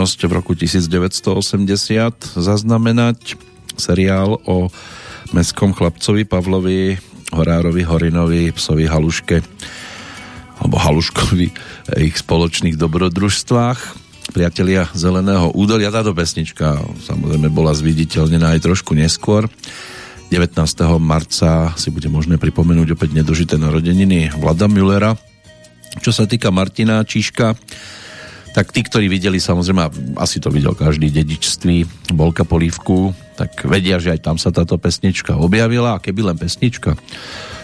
[0.06, 3.34] Možnosť v roku 1980 zaznamenať
[3.74, 4.70] seriál o
[5.34, 6.94] mestskom chlapcovi Pavlovi
[7.34, 9.42] Horárovi Horinovi, psovi Haluške
[10.62, 11.48] alebo Haluškovi
[12.06, 13.78] ich spoločných dobrodružstvách
[14.30, 15.90] priatelia Zeleného údolia.
[15.90, 19.50] Táto pesnička samozrejme bola zviditeľnená aj trošku neskôr.
[20.30, 20.54] 19.
[21.02, 25.18] marca si bude možné pripomenúť opäť nedožité narodeniny Vlada Müllera,
[25.98, 27.58] čo sa týka Martina Číška,
[28.56, 34.16] tak tí, ktorí videli, samozrejme, asi to videl každý dedičství Bolka Polívku, tak vedia, že
[34.16, 36.96] aj tam sa táto pesnička objavila a keby len pesnička.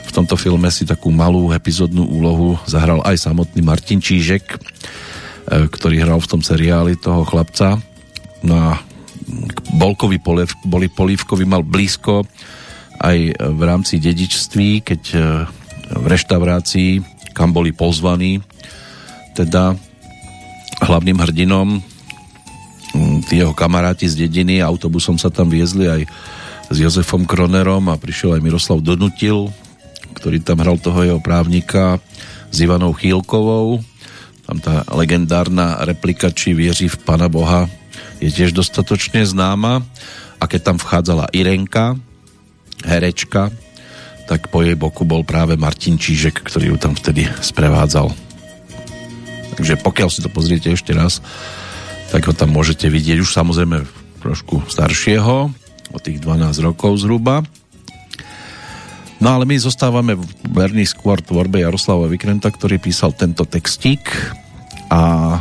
[0.05, 4.57] V tomto filme si takú malú epizodnú úlohu zahral aj samotný Martin Čížek, e,
[5.73, 7.81] ktorý hral v tom seriáli toho chlapca.
[8.45, 8.77] No a
[9.73, 10.21] Bolkovi
[10.69, 12.29] boli Polívkovi mal blízko
[13.01, 15.19] aj v rámci dedičství, keď e,
[15.89, 16.91] v reštaurácii
[17.33, 18.45] kam boli pozvaní
[19.33, 19.73] teda
[20.83, 21.79] hlavným hrdinom
[22.95, 26.03] mm, tí jeho kamaráti z dediny autobusom sa tam viezli aj
[26.73, 29.51] s Jozefom Kronerom a prišiel aj Miroslav Donutil
[30.13, 32.03] ktorý tam hral toho jeho právnika
[32.53, 33.81] s Ivanou Chýlkovou
[34.43, 37.71] tam tá legendárna replika či vieří v Pana Boha
[38.19, 39.81] je tiež dostatočne známa
[40.43, 41.95] a keď tam vchádzala Irenka
[42.83, 43.55] herečka
[44.27, 48.32] tak po jej boku bol práve Martin Čížek, ktorý ju tam vtedy sprevádzal.
[49.57, 51.21] Takže pokiaľ si to pozriete ešte raz,
[52.09, 53.85] tak ho tam môžete vidieť už samozrejme
[54.21, 55.53] trošku staršieho,
[55.93, 57.45] o tých 12 rokov zhruba.
[59.23, 60.19] No ale my zostávame
[60.51, 64.03] verný skôr tvorbe Jaroslava Vikrenta, ktorý písal tento textík
[64.91, 65.39] a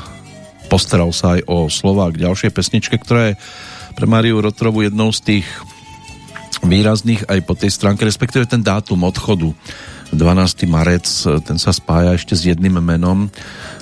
[0.70, 3.40] postaral sa aj o slova k ďalšej pesničke, ktorá je
[3.98, 5.48] pre Mariu Rotrovu jednou z tých
[6.62, 9.50] výrazných aj po tej stránke, respektíve ten dátum odchodu
[10.14, 10.68] 12.
[10.70, 11.08] marec,
[11.48, 13.34] ten sa spája ešte s jedným menom,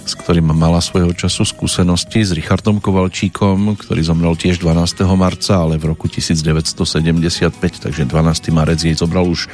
[0.10, 5.06] s ktorým mala svojho času skúsenosti s Richardom Kovalčíkom, ktorý zomrel tiež 12.
[5.14, 8.49] marca, ale v roku 1975, takže 12.
[8.49, 9.45] marec jej zobral už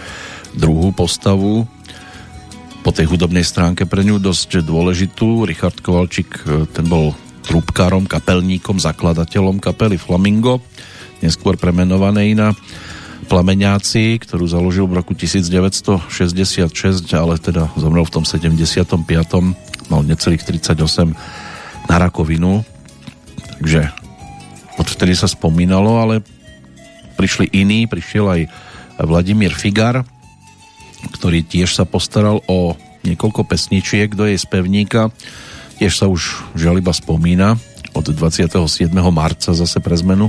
[0.56, 1.68] druhú postavu
[2.88, 5.44] po tej hudobnej stránke pre ňu dosť dôležitú.
[5.44, 7.12] Richard Kovalčík, ten bol
[7.44, 10.64] trúbkárom, kapelníkom, zakladateľom kapely Flamingo,
[11.20, 12.56] neskôr premenovanej na
[13.26, 16.08] Plameňáci, ktorú založil v roku 1966,
[17.18, 19.65] ale teda zomrel v tom 75.
[19.90, 20.78] Mal necelých 38
[21.90, 22.66] na rakovinu.
[23.56, 23.90] Takže
[24.82, 26.16] odvtedy sa spomínalo, ale
[27.16, 28.42] prišli iní, prišiel aj
[29.00, 30.04] Vladimír Figar,
[31.16, 32.76] ktorý tiež sa postaral o
[33.06, 35.14] niekoľko pesničiek do jej spevníka.
[35.78, 37.60] Tiež sa už žiaľ iba spomína
[37.96, 38.92] od 27.
[39.14, 40.28] marca zase pre zmenu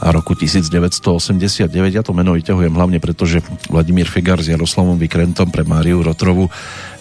[0.00, 1.70] roku 1989.
[1.90, 6.50] Ja to meno vyťahujem hlavne preto, že Vladimír Figar s Jaroslavom Vykrentom pre Máriu Rotrovu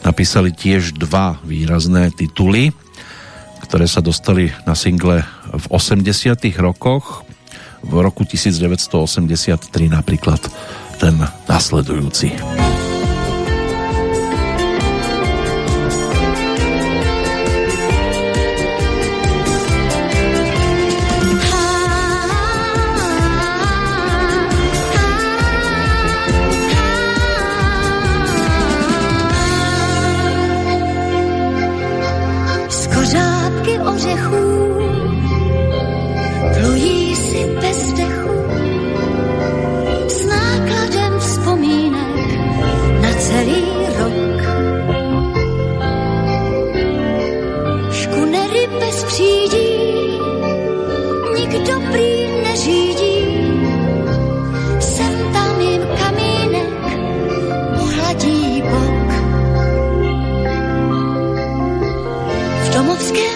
[0.01, 2.73] napísali tiež dva výrazné tituly,
[3.65, 5.21] ktoré sa dostali na single
[5.53, 6.05] v 80
[6.61, 7.25] rokoch.
[7.85, 10.41] V roku 1983 napríklad
[10.97, 11.13] ten
[11.45, 12.33] nasledujúci.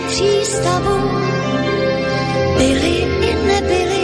[0.08, 1.10] přístavu
[2.58, 4.04] byli i nebyli.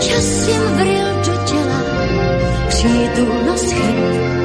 [0.00, 1.82] Čas jim vril do těla,
[2.68, 4.39] přijdu na schyb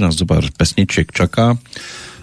[0.00, 1.60] ešte nás zo pár pesničiek čaká,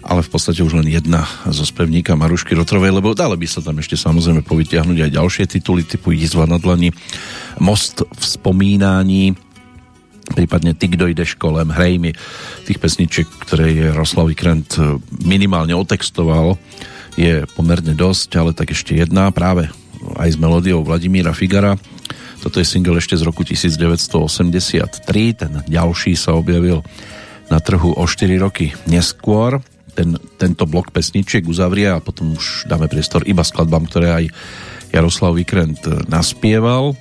[0.02, 3.78] ale v podstate už len jedna zo spevníka Marušky Rotrovej, lebo dali by sa tam
[3.78, 6.90] ešte samozrejme povytiahnuť aj ďalšie tituly typu Jizva na dlani,
[7.62, 9.38] Most v spomínaní,
[10.34, 12.18] prípadne Ty, kdo ideš kolem, hrej mi,
[12.66, 14.82] tých pesničiek, ktoré je Jaroslav Krent
[15.22, 16.58] minimálne otextoval,
[17.14, 19.70] je pomerne dosť, ale tak ešte jedna práve
[20.18, 21.78] aj s melódiou Vladimíra Figara.
[22.42, 25.06] Toto je single ešte z roku 1983,
[25.46, 26.82] ten ďalší sa objavil
[27.68, 29.60] trhu o 4 roky neskôr.
[29.92, 34.26] Ten, tento blok pesničiek uzavrie a potom už dáme priestor iba skladbám, ktoré aj
[34.96, 36.96] Jaroslav Vikrent naspieval.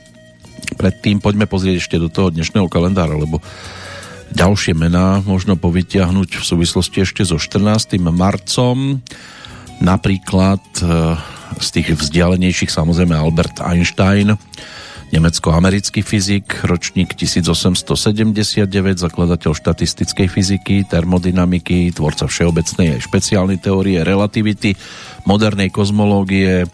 [0.74, 3.38] Predtým poďme pozrieť ešte do toho dnešného kalendára, lebo
[4.34, 7.94] ďalšie mená možno povytiahnuť v súvislosti ešte so 14.
[8.10, 8.98] marcom.
[9.78, 10.84] Napríklad e,
[11.62, 14.34] z tých vzdialenejších samozrejme Albert Einstein,
[15.14, 18.66] nemecko-americký fyzik, ročník 1879,
[18.98, 24.74] zakladateľ štatistickej fyziky, termodynamiky, tvorca všeobecnej aj špeciálnej teórie relativity,
[25.22, 26.66] modernej kozmológie,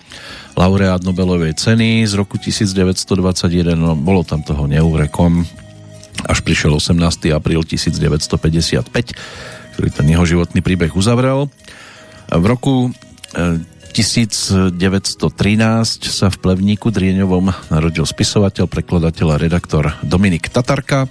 [0.57, 5.45] laureát Nobelovej ceny z roku 1921, no, bolo tam toho neúrekom,
[6.25, 7.33] až prišiel 18.
[7.37, 8.89] apríl 1955,
[9.77, 11.49] ktorý ten jeho životný príbeh uzavrel.
[12.33, 12.89] V roku
[13.93, 14.73] 1913
[16.09, 21.05] sa v Plevníku Drieňovom narodil spisovateľ, prekladateľ a redaktor Dominik Tatarka,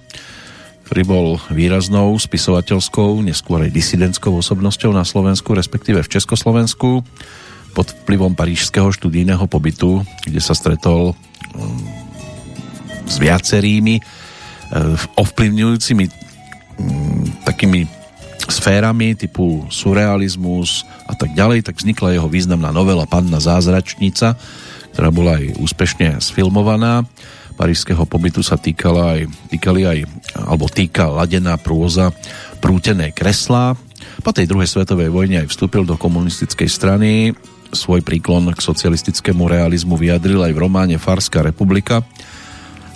[0.90, 7.06] ktorý bol výraznou spisovateľskou, neskôr aj disidentskou osobnosťou na Slovensku, respektíve v Československu
[7.78, 11.16] pod vplyvom parížského študijného pobytu, kde sa stretol um,
[13.06, 18.01] s viacerými uh, ovplyvňujúcimi um, takými
[18.52, 24.36] sférami typu surrealizmus a tak ďalej, tak vznikla jeho významná novela Panna zázračnica,
[24.92, 27.08] ktorá bola aj úspešne sfilmovaná.
[27.56, 29.22] Parížského pobytu sa týkala aj,
[29.52, 30.00] týkali aj,
[30.36, 32.12] alebo týka ladená prôza
[32.60, 33.80] prútené kreslá.
[34.22, 37.32] Po tej druhej svetovej vojne aj vstúpil do komunistickej strany.
[37.72, 42.04] Svoj príklon k socialistickému realizmu vyjadril aj v románe Farská republika,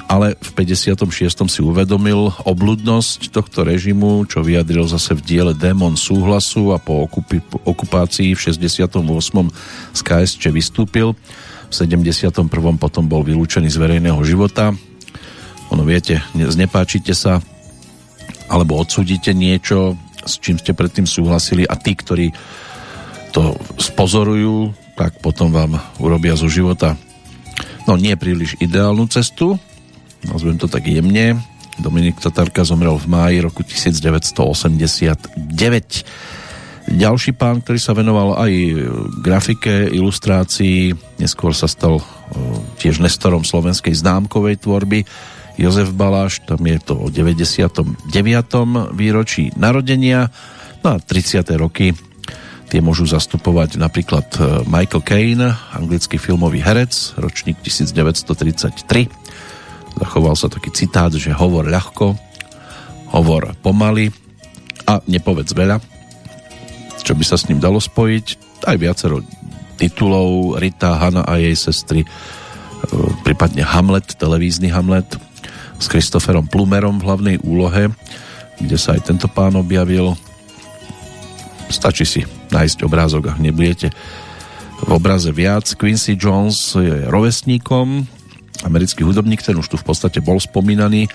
[0.05, 1.09] ale v 56.
[1.49, 7.09] si uvedomil obludnosť tohto režimu, čo vyjadril zase v diele Démon súhlasu a po
[7.65, 9.01] okupácii v 68.
[9.93, 11.17] z KSČ vystúpil.
[11.69, 12.45] V 71.
[12.77, 14.71] potom bol vylúčený z verejného života.
[15.73, 17.41] Ono viete, znepáčite sa
[18.45, 22.29] alebo odsudíte niečo, s čím ste predtým súhlasili a tí, ktorí
[23.33, 26.93] to spozorujú, tak potom vám urobia zo života
[27.85, 29.57] no nie príliš ideálnu cestu,
[30.27, 31.39] nazvem to tak jemne.
[31.75, 35.35] Dominik Tatarka zomrel v máji roku 1989.
[36.85, 38.51] Ďalší pán, ktorý sa venoval aj
[39.19, 41.99] grafike, ilustrácii, neskôr sa stal
[42.77, 45.03] tiež nestorom slovenskej známkovej tvorby,
[45.55, 48.11] Jozef Baláš, tam je to o 99.
[48.91, 50.27] výročí narodenia,
[50.83, 51.47] no a 30.
[51.55, 51.95] roky
[52.69, 54.25] tie môžu zastupovať napríklad
[54.67, 59.24] Michael Caine, anglický filmový herec, ročník 1933,
[59.95, 62.15] Zachoval sa taký citát, že hovor ľahko,
[63.15, 64.11] hovor pomaly
[64.85, 65.79] a nepovedz veľa,
[67.01, 68.25] čo by sa s ním dalo spojiť.
[68.67, 69.23] Aj viacero
[69.79, 72.07] titulov Rita, Hanna a jej sestry, e,
[73.23, 75.19] prípadne Hamlet, televízny Hamlet
[75.79, 77.91] s Christopherom Plumerom v hlavnej úlohe,
[78.59, 80.15] kde sa aj tento pán objavil.
[81.67, 83.91] Stačí si nájsť obrázok, ak nebudete
[84.85, 85.67] v obraze viac.
[85.75, 88.07] Quincy Jones je rovesníkom
[88.63, 91.11] americký hudobník, ten už tu v podstate bol spomínaný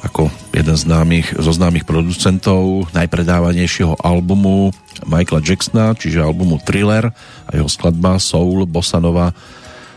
[0.00, 4.72] ako jeden z známych, zo známych producentov najpredávanejšieho albumu
[5.04, 7.12] Michaela Jacksona, čiže albumu Thriller
[7.44, 9.36] a jeho skladba Soul Bossanova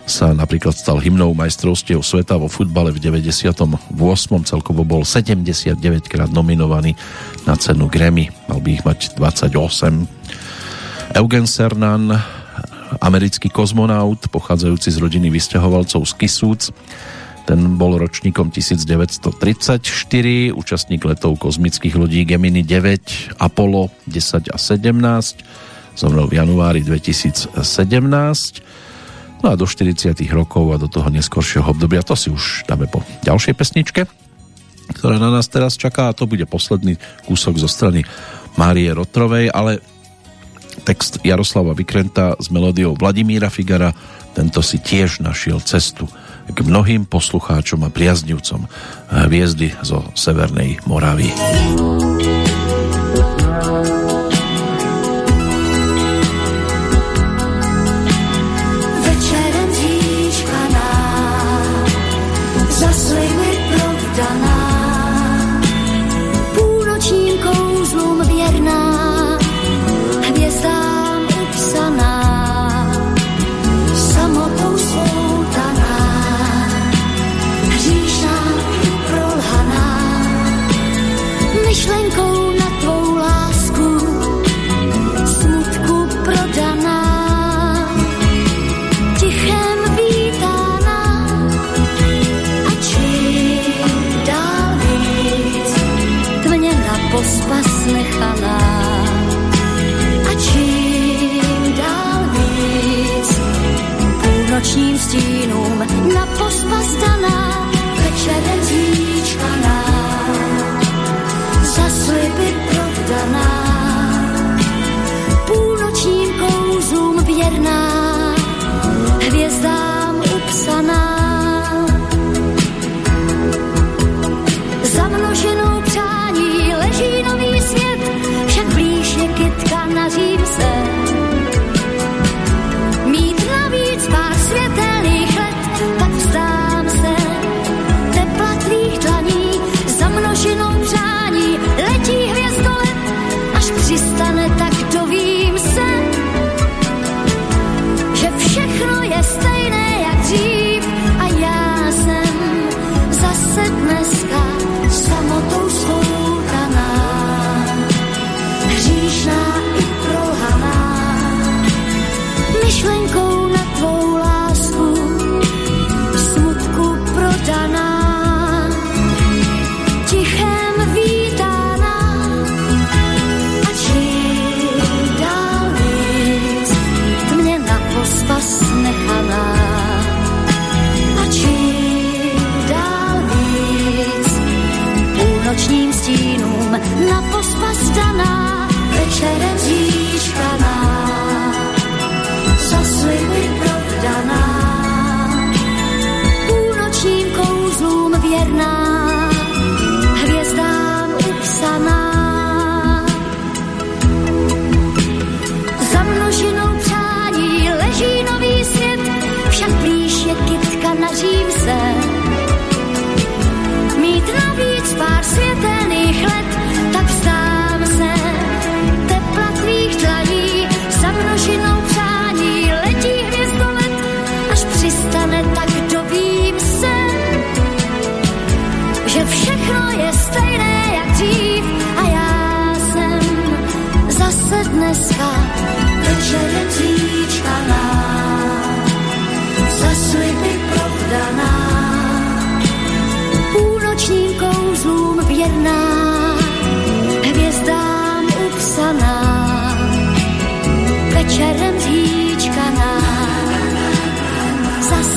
[0.04, 3.88] sa napríklad stal hymnou majstrovstiev sveta vo futbale v 98.
[4.44, 5.80] Celkovo bol 79
[6.12, 7.00] krát nominovaný
[7.48, 8.28] na cenu Grammy.
[8.52, 10.04] Mal by ich mať 28.
[11.16, 12.20] Eugen Cernan
[13.00, 16.72] americký kozmonaut, pochádzajúci z rodiny vysťahovalcov z Kisúc.
[17.44, 25.44] Ten bol ročníkom 1934, účastník letov kozmických lodí Gemini 9, Apollo 10 a 17,
[26.00, 27.52] zomrel v januári 2017.
[29.44, 33.04] No a do 40 rokov a do toho neskoršieho obdobia, to si už dáme po
[33.28, 34.08] ďalšej pesničke,
[34.96, 36.96] ktorá na nás teraz čaká a to bude posledný
[37.28, 38.08] kúsok zo strany
[38.56, 39.84] Márie Rotrovej, ale
[40.82, 43.94] text Jaroslava Vykrenta s melódiou Vladimíra Figara,
[44.34, 46.10] tento si tiež našiel cestu
[46.50, 48.66] k mnohým poslucháčom a priaznivcom
[49.08, 51.30] hviezdy zo Severnej Moravy.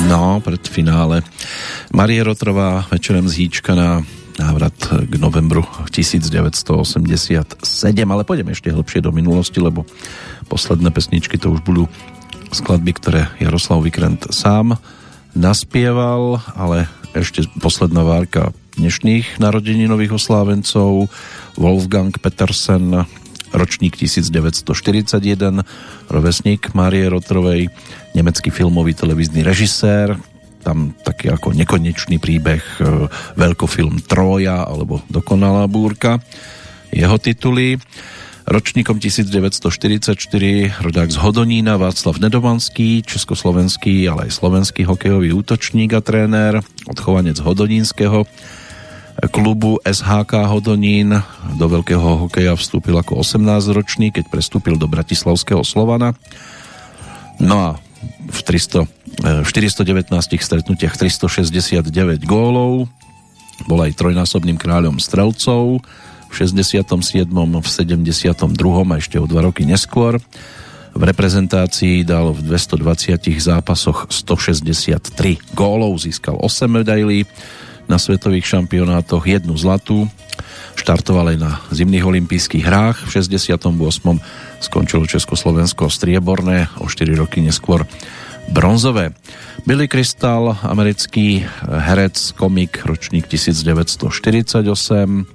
[0.06, 1.26] No, pred finále.
[1.90, 4.06] Marie Rotrová večerem zhýčkaná
[4.38, 7.58] návrat k novembru 1987,
[8.06, 9.82] ale pôjdeme ešte hlbšie do minulosti, lebo
[10.46, 11.90] posledné pesničky to už budú
[12.54, 14.78] skladby, ktoré Jaroslav Vikrent sám
[15.34, 16.86] naspieval, ale
[17.18, 21.08] ešte posledná várka dnešných narodeninových oslávencov
[21.56, 23.08] Wolfgang Petersen
[23.56, 25.64] ročník 1941
[26.12, 27.72] rovesník Márie Rotrovej
[28.12, 30.20] nemecký filmový televízny režisér,
[30.60, 33.08] tam taký ako nekonečný príbeh, e,
[33.40, 36.20] veľkofilm Troja alebo Dokonalá búrka.
[36.92, 37.80] Jeho tituly
[38.46, 40.14] Ročníkom 1944
[40.78, 48.22] rodák z Hodonína Václav Nedomanský, československý, ale aj slovenský hokejový útočník a tréner, odchovanec Hodonínskeho
[49.32, 51.16] klubu SHK Hodonín.
[51.56, 56.12] Do veľkého hokeja vstúpil ako 18-ročný, keď prestúpil do Bratislavského Slovana.
[57.40, 57.70] No a
[58.28, 58.84] v 300,
[59.48, 61.88] 419 e, stretnutiach 369
[62.28, 62.92] gólov.
[63.64, 65.80] Bol aj trojnásobným kráľom strelcov
[66.28, 66.84] v 67.,
[67.32, 68.36] v 72.
[68.36, 70.20] a ešte o dva roky neskôr.
[70.96, 77.28] V reprezentácii dal v 220 zápasoch 163 gólov, získal 8 medailí
[77.86, 80.06] na svetových šampionátoch, jednu zlatú.
[80.76, 83.08] Štartoval aj na zimných olympijských hrách.
[83.08, 83.64] V 68.
[84.60, 87.86] skončilo Československo strieborné, o 4 roky neskôr
[88.50, 89.14] bronzové.
[89.66, 95.26] Billy Crystal, americký herec, komik, ročník 1948.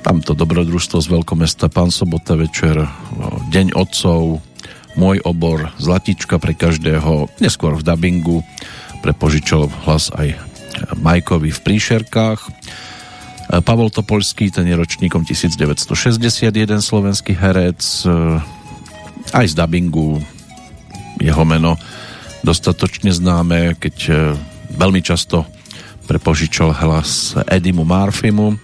[0.00, 2.88] Tamto dobrodružstvo z veľkomesta Pán Sobota večer,
[3.52, 4.40] Deň otcov,
[4.96, 8.40] Môj obor, Zlatička pre každého, neskôr v dabingu,
[9.04, 10.47] pre požičal hlas aj
[10.98, 12.40] Majkovi v príšerkách.
[13.64, 16.52] Pavol Topolský, ten je ročníkom 1961,
[16.84, 17.80] slovenský herec,
[19.32, 20.20] aj z dabingu
[21.18, 21.80] jeho meno
[22.42, 24.12] dostatočne známe, keď e,
[24.78, 25.44] veľmi často
[26.06, 28.56] prepožičal hlas Edimu Marfimu,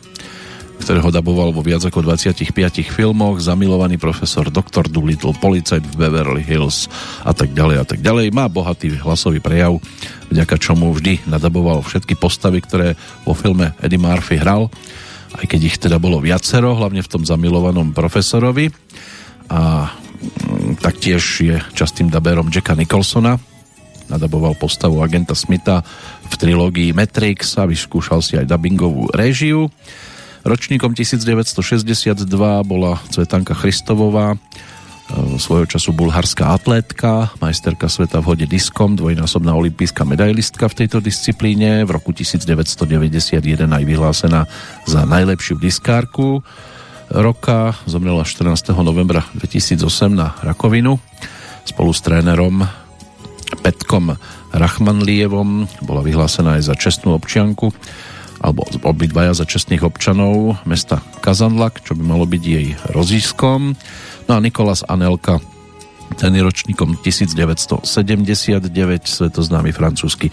[0.85, 2.44] ktorého daboval vo viac ako 25
[2.85, 4.93] filmoch, zamilovaný profesor Dr.
[4.93, 6.93] Doolittle, policajt v Beverly Hills
[7.24, 8.28] a tak ďalej a tak ďalej.
[8.36, 9.81] Má bohatý hlasový prejav,
[10.28, 14.69] vďaka čomu vždy nadaboval všetky postavy, ktoré vo filme Eddie Murphy hral,
[15.40, 18.69] aj keď ich teda bolo viacero, hlavne v tom zamilovanom profesorovi.
[19.48, 23.40] A mm, taktiež je častým daberom Jacka Nicholsona,
[24.12, 25.81] nadaboval postavu agenta Smitha
[26.28, 29.73] v trilógii Matrix a vyskúšal si aj dubbingovú réžiu.
[30.44, 32.28] Ročníkom 1962
[32.68, 34.38] bola Cvetanka Christovová, e,
[35.40, 41.88] svojho času bulharská atlétka, majsterka sveta v hode diskom, dvojnásobná olimpijská medailistka v tejto disciplíne,
[41.88, 43.40] v roku 1991
[43.72, 44.44] aj vyhlásená
[44.84, 46.44] za najlepšiu diskárku
[47.08, 48.76] roka, zomrela 14.
[48.84, 49.80] novembra 2008
[50.12, 51.00] na rakovinu.
[51.64, 52.68] Spolu s trénerom
[53.64, 54.12] Petkom
[54.52, 57.72] Rachmanlievom bola vyhlásená aj za čestnú občianku
[58.44, 63.72] alebo obidvaja za čestných občanov mesta Kazanlak, čo by malo byť jej rozískom.
[64.28, 65.40] No a Nikolas Anelka,
[66.20, 67.88] ten je ročníkom 1979,
[69.08, 70.28] svetoznámy francúzsky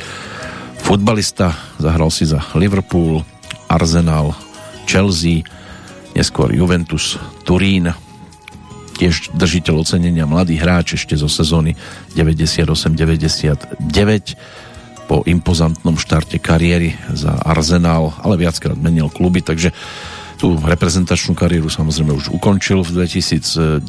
[0.83, 3.23] futbalista, zahral si za Liverpool,
[3.71, 4.35] Arsenal,
[4.83, 5.47] Chelsea,
[6.11, 7.15] neskôr Juventus,
[7.47, 7.95] Turín,
[8.99, 11.79] tiež držiteľ ocenenia mladý hráč ešte zo sezóny
[12.13, 13.88] 98-99
[15.11, 19.75] po impozantnom štarte kariéry za Arsenal, ale viackrát menil kluby, takže
[20.39, 23.83] tú reprezentačnú kariéru samozrejme už ukončil v 2010.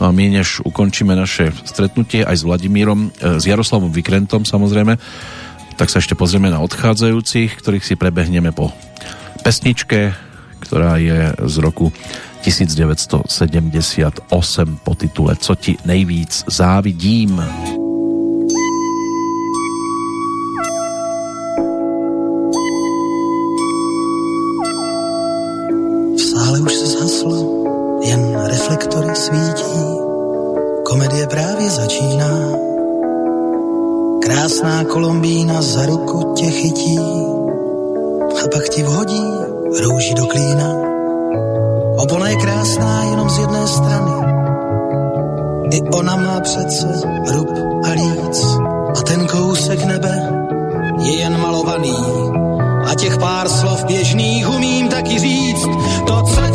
[0.00, 4.96] No a my než ukončíme naše stretnutie aj s Vladimírom, e, s Jaroslavom Vikrentom samozrejme,
[5.76, 8.72] tak sa ešte pozrieme na odchádzajúcich, ktorých si prebehneme po
[9.44, 10.16] pesničke,
[10.64, 11.92] ktorá je z roku
[12.40, 14.24] 1978
[14.80, 17.44] po titule Co ti nejvíc závidím.
[26.48, 27.36] ale už se zhaslo,
[28.02, 29.78] jen reflektory svítí.
[30.84, 32.30] Komedie právě začíná,
[34.22, 36.98] krásná Kolombína za ruku tě chytí
[38.44, 39.24] a pak ti vhodí
[39.82, 40.70] růži do klína.
[41.96, 44.12] Obona je krásná jenom z jedné strany,
[45.70, 46.86] i ona má přece
[47.34, 47.50] rub
[47.84, 48.44] a líc
[48.98, 50.32] a ten kousek nebe
[50.98, 52.45] je jen malovaný.
[52.86, 55.66] A těch pár slov běžných umím taky říct.
[56.06, 56.46] To, co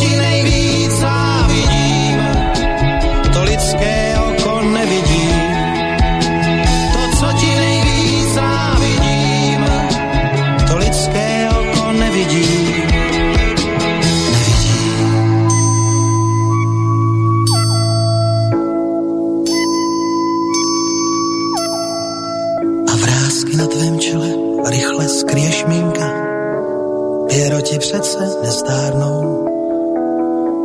[27.91, 29.47] přece nestárnou.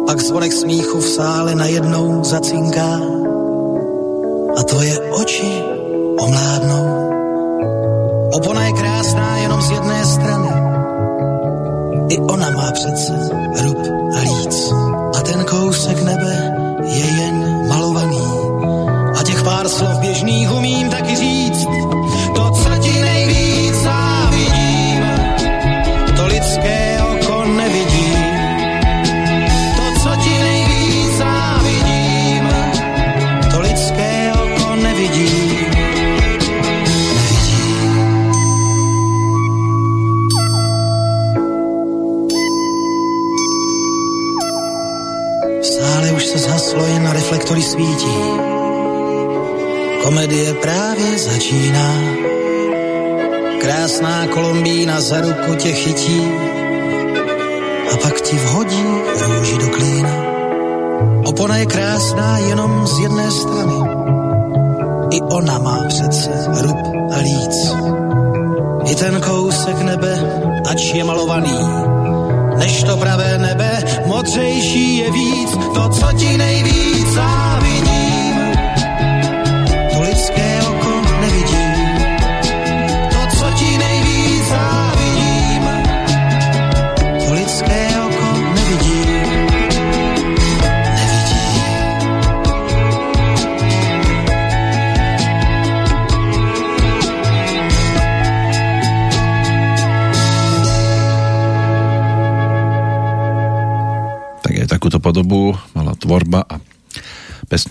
[0.07, 3.01] Pak zvonek smíchu v sále najednou zacinká
[4.57, 5.65] a tvoje oči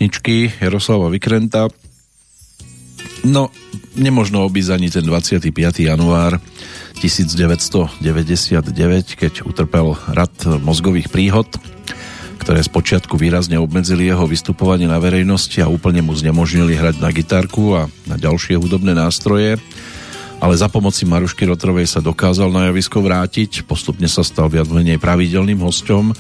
[0.06, 1.66] pesničky Jaroslava Vikrenta.
[3.26, 3.50] No,
[3.98, 5.50] nemožno obísť ani ten 25.
[5.82, 6.38] január
[7.02, 8.70] 1999,
[9.18, 10.30] keď utrpel rad
[10.62, 11.50] mozgových príhod,
[12.38, 17.74] ktoré spočiatku výrazne obmedzili jeho vystupovanie na verejnosti a úplne mu znemožnili hrať na gitarku
[17.74, 19.58] a na ďalšie hudobné nástroje.
[20.38, 25.02] Ale za pomoci Marušky Rotrovej sa dokázal na javisko vrátiť, postupne sa stal viac menej
[25.02, 26.14] pravidelným hosťom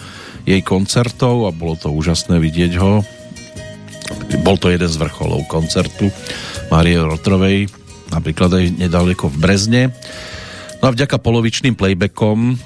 [0.49, 3.06] jej koncertov a bolo to úžasné vidieť ho.
[4.41, 6.12] Bol to jeden z vrcholov koncertu
[6.74, 7.70] Márie Rotrovej,
[8.12, 9.84] napríklad aj nedaleko v Brezne.
[10.82, 12.60] No a vďaka polovičným playbackom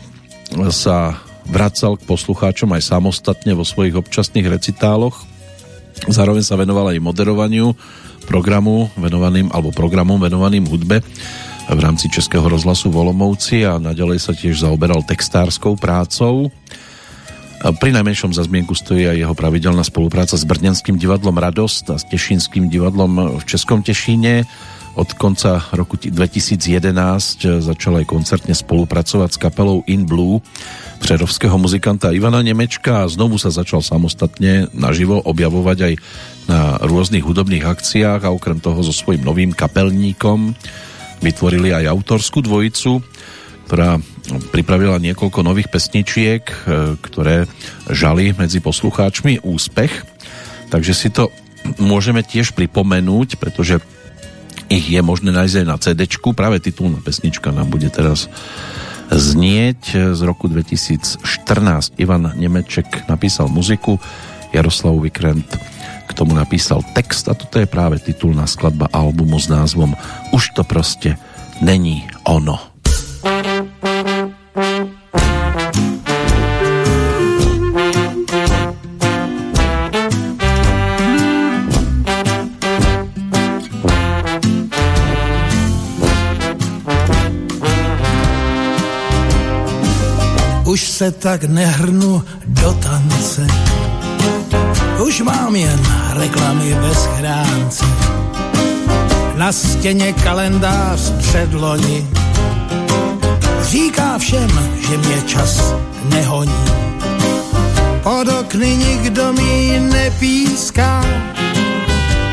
[0.74, 1.20] sa
[1.50, 5.26] vracal k poslucháčom aj samostatne vo svojich občasných recitáloch.
[6.08, 7.74] Zároveň sa venoval aj moderovaniu
[8.30, 11.02] programu venovaným, alebo programom venovaným hudbe
[11.70, 16.50] v rámci Českého rozhlasu Volomovci a naďalej sa tiež zaoberal textárskou prácou.
[17.60, 22.08] Pri najmenšom za zmienku stojí aj jeho pravidelná spolupráca s Brňanským divadlom Radosť a s
[22.08, 24.48] Tešínským divadlom v Českom Tešíne.
[24.96, 26.56] Od konca roku 2011
[27.60, 30.40] začal aj koncertne spolupracovať s kapelou In Blue
[31.04, 35.94] přerovského muzikanta Ivana Nemečka a znovu sa začal samostatne naživo objavovať aj
[36.48, 40.56] na rôznych hudobných akciách a okrem toho so svojím novým kapelníkom
[41.20, 43.04] vytvorili aj autorskú dvojicu,
[43.68, 44.00] ktorá
[44.54, 46.56] pripravila niekoľko nových pesničiek, e,
[47.02, 47.50] ktoré
[47.90, 50.06] žali medzi poslucháčmi úspech.
[50.70, 51.34] Takže si to
[51.82, 53.82] môžeme tiež pripomenúť, pretože
[54.70, 56.02] ich je možné nájsť aj na CD.
[56.38, 58.30] Práve titulná pesnička nám bude teraz
[59.10, 61.26] znieť z roku 2014.
[61.98, 63.98] Ivan Nemeček napísal muziku,
[64.54, 65.50] Jaroslav Vikrent
[66.10, 69.94] k tomu napísal text a toto je práve titulná skladba albumu s názvom
[70.34, 71.18] Už to proste
[71.62, 72.69] není ono.
[91.00, 93.48] Se tak nehrnu do tance,
[95.08, 95.80] už mám jen
[96.14, 97.86] reklamy ve schránce.
[99.36, 102.08] na stěně kalendář předloni.
[103.62, 104.50] Říká všem,
[104.90, 105.74] že mě čas
[106.04, 106.66] nehoní.
[108.04, 111.06] Pod okny nikdo mi nepíská,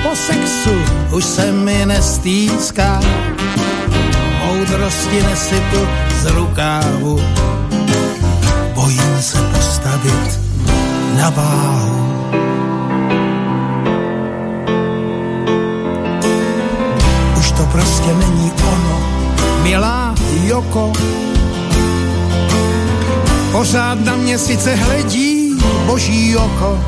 [0.03, 0.77] po sexu
[1.13, 3.01] už se mi nestýská.
[4.47, 5.87] Moudrosti nesypu
[6.23, 7.21] z rukávu,
[9.97, 10.41] postavit
[11.17, 11.97] na váhu.
[17.39, 19.01] Už to prostě není ono,
[19.63, 20.15] milá
[20.45, 20.93] Joko.
[23.53, 26.79] Pořád na mě sice hledí boží oko,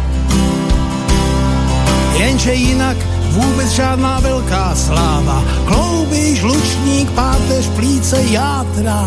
[2.18, 2.96] jenže jinak
[3.30, 5.42] vůbec žádná velká sláva.
[5.66, 9.06] Klouby, žlučník, páteř, plíce, játra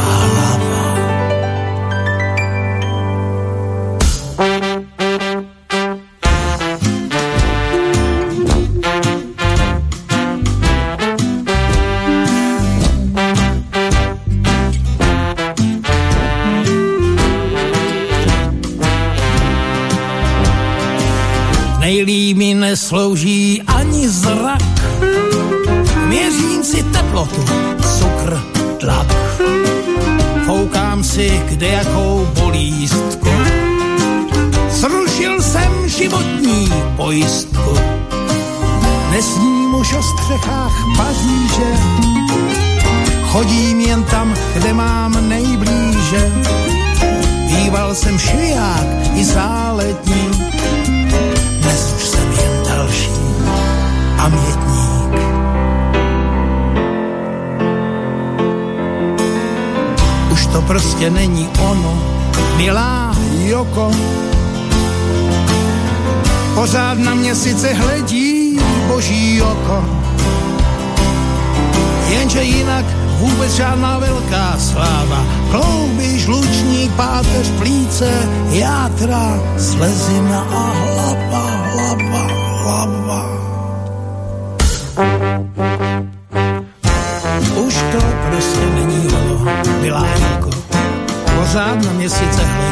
[0.00, 0.93] a hlava.
[22.94, 23.43] Mi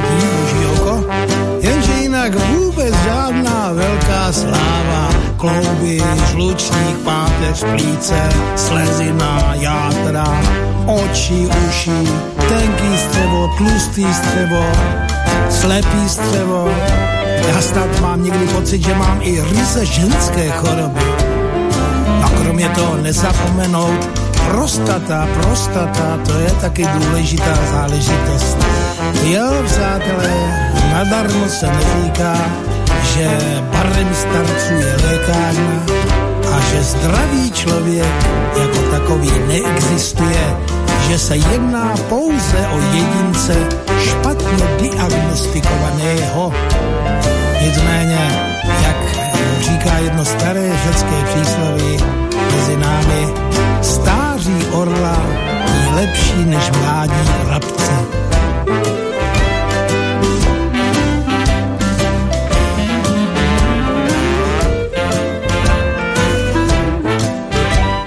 [0.00, 1.04] boží oko,
[1.60, 5.08] jenže jinak vůbec žádná velká sláva.
[5.36, 10.42] Klouby, žlučník, páteř, plíce, slezina, játra,
[10.86, 12.08] oči, uši,
[12.48, 14.64] tenký střevo, tlustý střevo,
[15.50, 16.68] slepý střevo.
[17.48, 21.00] Já snad mám někdy pocit, že mám i ryze ženské choroby.
[22.24, 24.10] A kromě toho nezapomenout,
[24.50, 28.58] prostata, prostata, to je taky důležitá záležitost.
[29.24, 32.36] Jo, přátelé, nadarmo se neříká,
[33.14, 33.30] že
[33.72, 35.82] barem starců je lékárna
[36.56, 38.26] a že zdravý člověk
[38.62, 40.56] jako takový neexistuje,
[41.08, 43.56] že se jedná pouze o jedince
[43.98, 46.52] špatně diagnostikovaného.
[47.62, 48.50] Nicméně,
[48.82, 48.96] jak
[49.60, 51.98] říká jedno staré řecké přísloví
[52.56, 53.26] mezi námi,
[53.82, 54.31] stáří
[54.72, 55.16] orla
[55.68, 57.92] je lepší než mládí vrabce.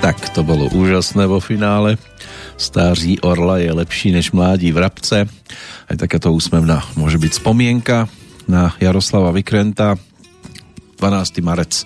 [0.02, 1.98] Tak to bolo úžasné vo finále.
[2.58, 5.30] Stáří orla je lepší než mládí vrabce.
[5.86, 8.10] Aj takáto úsmevná môže byť spomienka
[8.50, 9.98] na Jaroslava Vykrenta.
[10.98, 11.46] 12.
[11.46, 11.86] marec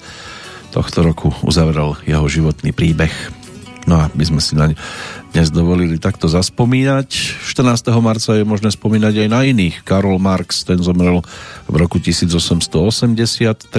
[0.71, 3.38] tohto roku uzavrel jeho životný príbeh.
[3.87, 4.75] No a my sme si naň
[5.29, 7.05] dnes dovolili takto zaspomínať.
[7.45, 7.85] 14.
[8.01, 9.85] marca je možné spomínať aj na iných.
[9.85, 11.21] Karol Marx, ten zomrel
[11.69, 13.69] v roku 1883.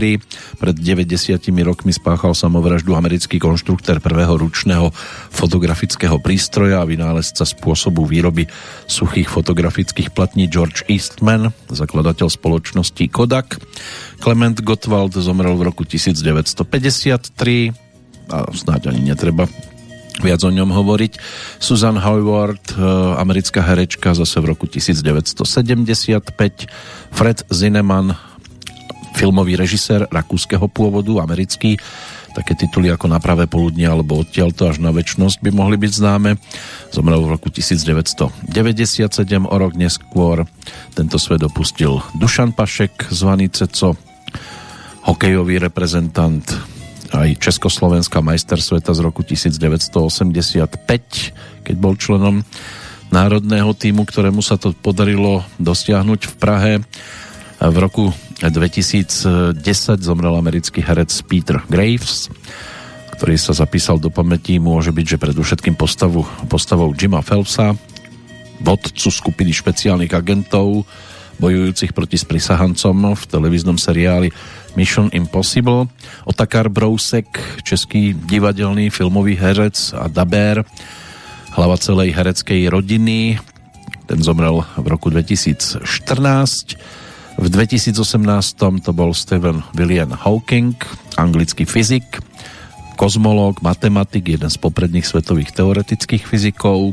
[0.62, 4.94] Pred 90 rokmi spáchal samovraždu americký konštruktor prvého ručného
[5.34, 8.46] fotografického prístroja a vynálezca spôsobu výroby
[8.86, 13.58] suchých fotografických platní George Eastman, zakladateľ spoločnosti Kodak.
[14.22, 17.90] Clement Gottwald zomrel v roku 1953
[18.30, 19.50] a snáď ani netreba
[20.20, 21.12] viac o ňom hovoriť.
[21.58, 22.76] Susan Howard,
[23.16, 25.42] americká herečka, zase v roku 1975.
[27.10, 28.14] Fred Zinnemann,
[29.16, 31.80] filmový režisér rakúskeho pôvodu, americký.
[32.30, 36.38] Také tituly ako Na pravé poludne alebo Odtiaľto až na väčnosť by mohli byť známe.
[36.94, 38.46] Zomrel v roku 1997,
[39.50, 40.46] o rok neskôr.
[40.94, 43.98] Tento svet opustil Dušan Pašek, zvaný Ceco,
[45.10, 46.46] hokejový reprezentant
[47.10, 50.78] aj Československá majster sveta z roku 1985,
[51.66, 52.46] keď bol členom
[53.10, 56.72] národného týmu, ktorému sa to podarilo dosiahnuť v Prahe.
[57.60, 59.60] V roku 2010
[60.00, 62.32] zomrel americký herec Peter Graves,
[63.18, 67.76] ktorý sa zapísal do pamäti, môže byť, že predovšetkým postavu, postavou Jima Phelpsa,
[68.64, 70.88] vodcu skupiny špeciálnych agentov,
[71.40, 74.32] bojujúcich proti sprisahancom v televíznom seriáli
[74.76, 75.86] Mission Impossible.
[76.24, 77.26] Otakar Brousek,
[77.62, 80.64] český divadelný filmový herec a dabér,
[81.54, 83.38] hlava celej hereckej rodiny.
[84.06, 85.86] Ten zomrel v roku 2014.
[87.40, 87.96] V 2018
[88.84, 90.76] to bol Stephen William Hawking,
[91.16, 92.20] anglický fyzik,
[93.00, 96.92] kozmológ, matematik, jeden z popredných svetových teoretických fyzikov.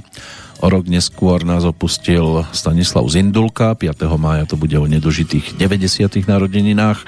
[0.58, 4.08] O rok neskôr nás opustil Stanislav Zindulka, 5.
[4.18, 6.26] mája to bude o nedožitých 90.
[6.26, 7.06] narodeninách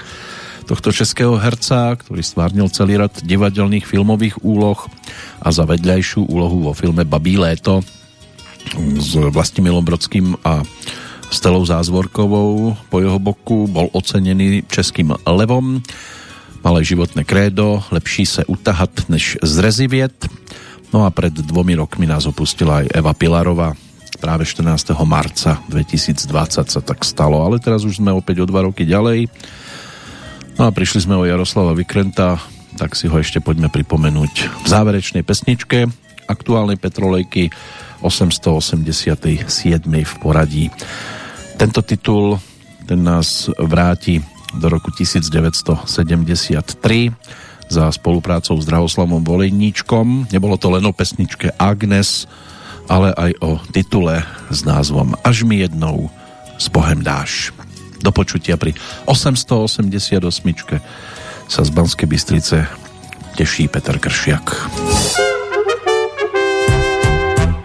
[0.70, 4.78] tohto českého herca, ktorý stvárnil celý rad divadelných filmových úloh
[5.42, 7.82] a za vedľajšiu úlohu vo filme Babí léto
[8.78, 10.62] s Vlastimilom Brodským a
[11.26, 15.82] Stelou Zázvorkovou po jeho boku bol ocenený českým levom
[16.60, 20.28] malé životné krédo, lepší se utahat než zreziviet.
[20.92, 23.72] No a pred dvomi rokmi nás opustila aj Eva Pilarová.
[24.20, 24.92] Práve 14.
[25.08, 26.28] marca 2020
[26.68, 29.32] sa tak stalo, ale teraz už sme opäť o dva roky ďalej.
[30.60, 32.36] No a prišli sme o Jaroslava Vykrenta,
[32.76, 35.88] tak si ho ešte poďme pripomenúť v záverečnej pesničke
[36.28, 37.48] aktuálnej Petrolejky
[38.04, 39.40] 887.
[39.88, 40.68] v poradí.
[41.56, 42.36] Tento titul
[42.84, 44.20] ten nás vráti
[44.52, 45.80] do roku 1973
[47.72, 50.28] za spoluprácou s Drahoslavom Volejníčkom.
[50.28, 52.28] Nebolo to len o pesničke Agnes,
[52.84, 56.12] ale aj o titule s názvom Až mi jednou
[56.60, 57.48] s Bohem dáš.
[58.00, 58.72] Do počutia pri
[59.04, 60.24] 888.
[61.50, 62.64] sa z Banskej Bystrice
[63.36, 64.46] teší Petr Kršiak.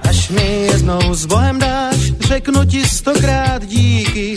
[0.04, 4.36] Až mi jednou s Bohem dáš, řeknu ti stokrát díky,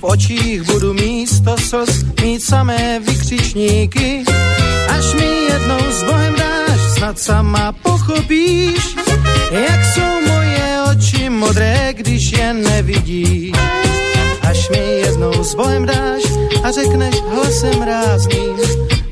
[0.00, 4.24] v očích budu místo slz mít samé vykřičníky.
[4.88, 8.96] Až mi jednou s Bohem dáš, snad sama pochopíš,
[9.50, 13.85] jak jsou moje oči modré, když je nevidíš.
[14.50, 16.22] Až mi jednou s Bohem dáš
[16.64, 18.56] a řekneš hlasem rázným,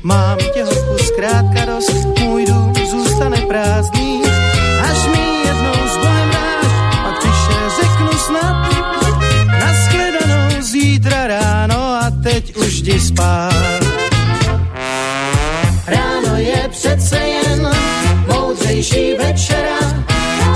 [0.03, 4.21] mám tě hochu zkrátka dost, můj dům zůstane prázdný.
[4.91, 6.71] Až mi jednou s Bohem dáš,
[7.03, 8.55] pak tiše řeknu snad,
[10.61, 13.53] zítra ráno a teď už jdi spát.
[15.87, 17.69] Ráno je přece jen
[18.27, 19.79] moudřejší večera,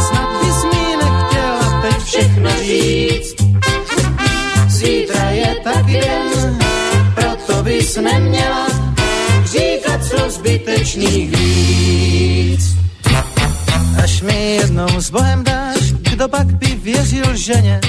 [0.07, 3.38] snad bys mi nechtěla teď všechno říct.
[7.89, 8.67] Bys neměla
[9.43, 12.75] říkat co zbytečných víc.
[14.03, 17.81] Až mi jednou s Bohem dáš, kdo pak by věřil ženě,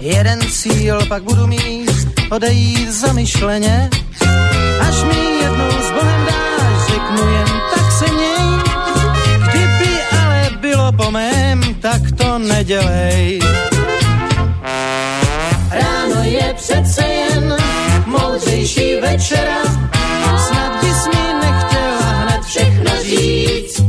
[0.00, 1.90] Jeden cíl pak budu mít,
[2.30, 3.90] odejít zamyšleně,
[4.80, 8.62] až mi jednou s Bohem dáš, řeknu jen tak se měj.
[9.50, 13.40] Kdyby ale bylo po mém, tak to nedělej.
[15.70, 17.59] Ráno je přece jen
[18.60, 19.62] moudřejší večera,
[20.48, 23.82] snad bys mi nechtěla hned všechno říct.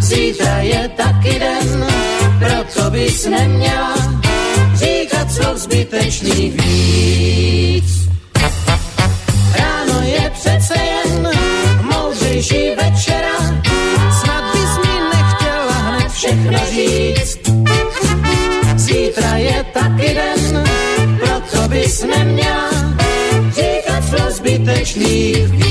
[0.00, 1.86] Zítra je taky den,
[2.38, 3.94] proto bys neměla
[4.74, 8.08] říkat slov zbytečných víc.
[9.58, 11.30] Ráno je přece jen
[11.82, 13.38] moudřejší večera,
[14.20, 17.38] snad bys mi nechtěla hned všechno říct.
[18.76, 20.64] Zítra je taky den,
[21.20, 22.71] proto bys neměla
[24.84, 25.61] Technique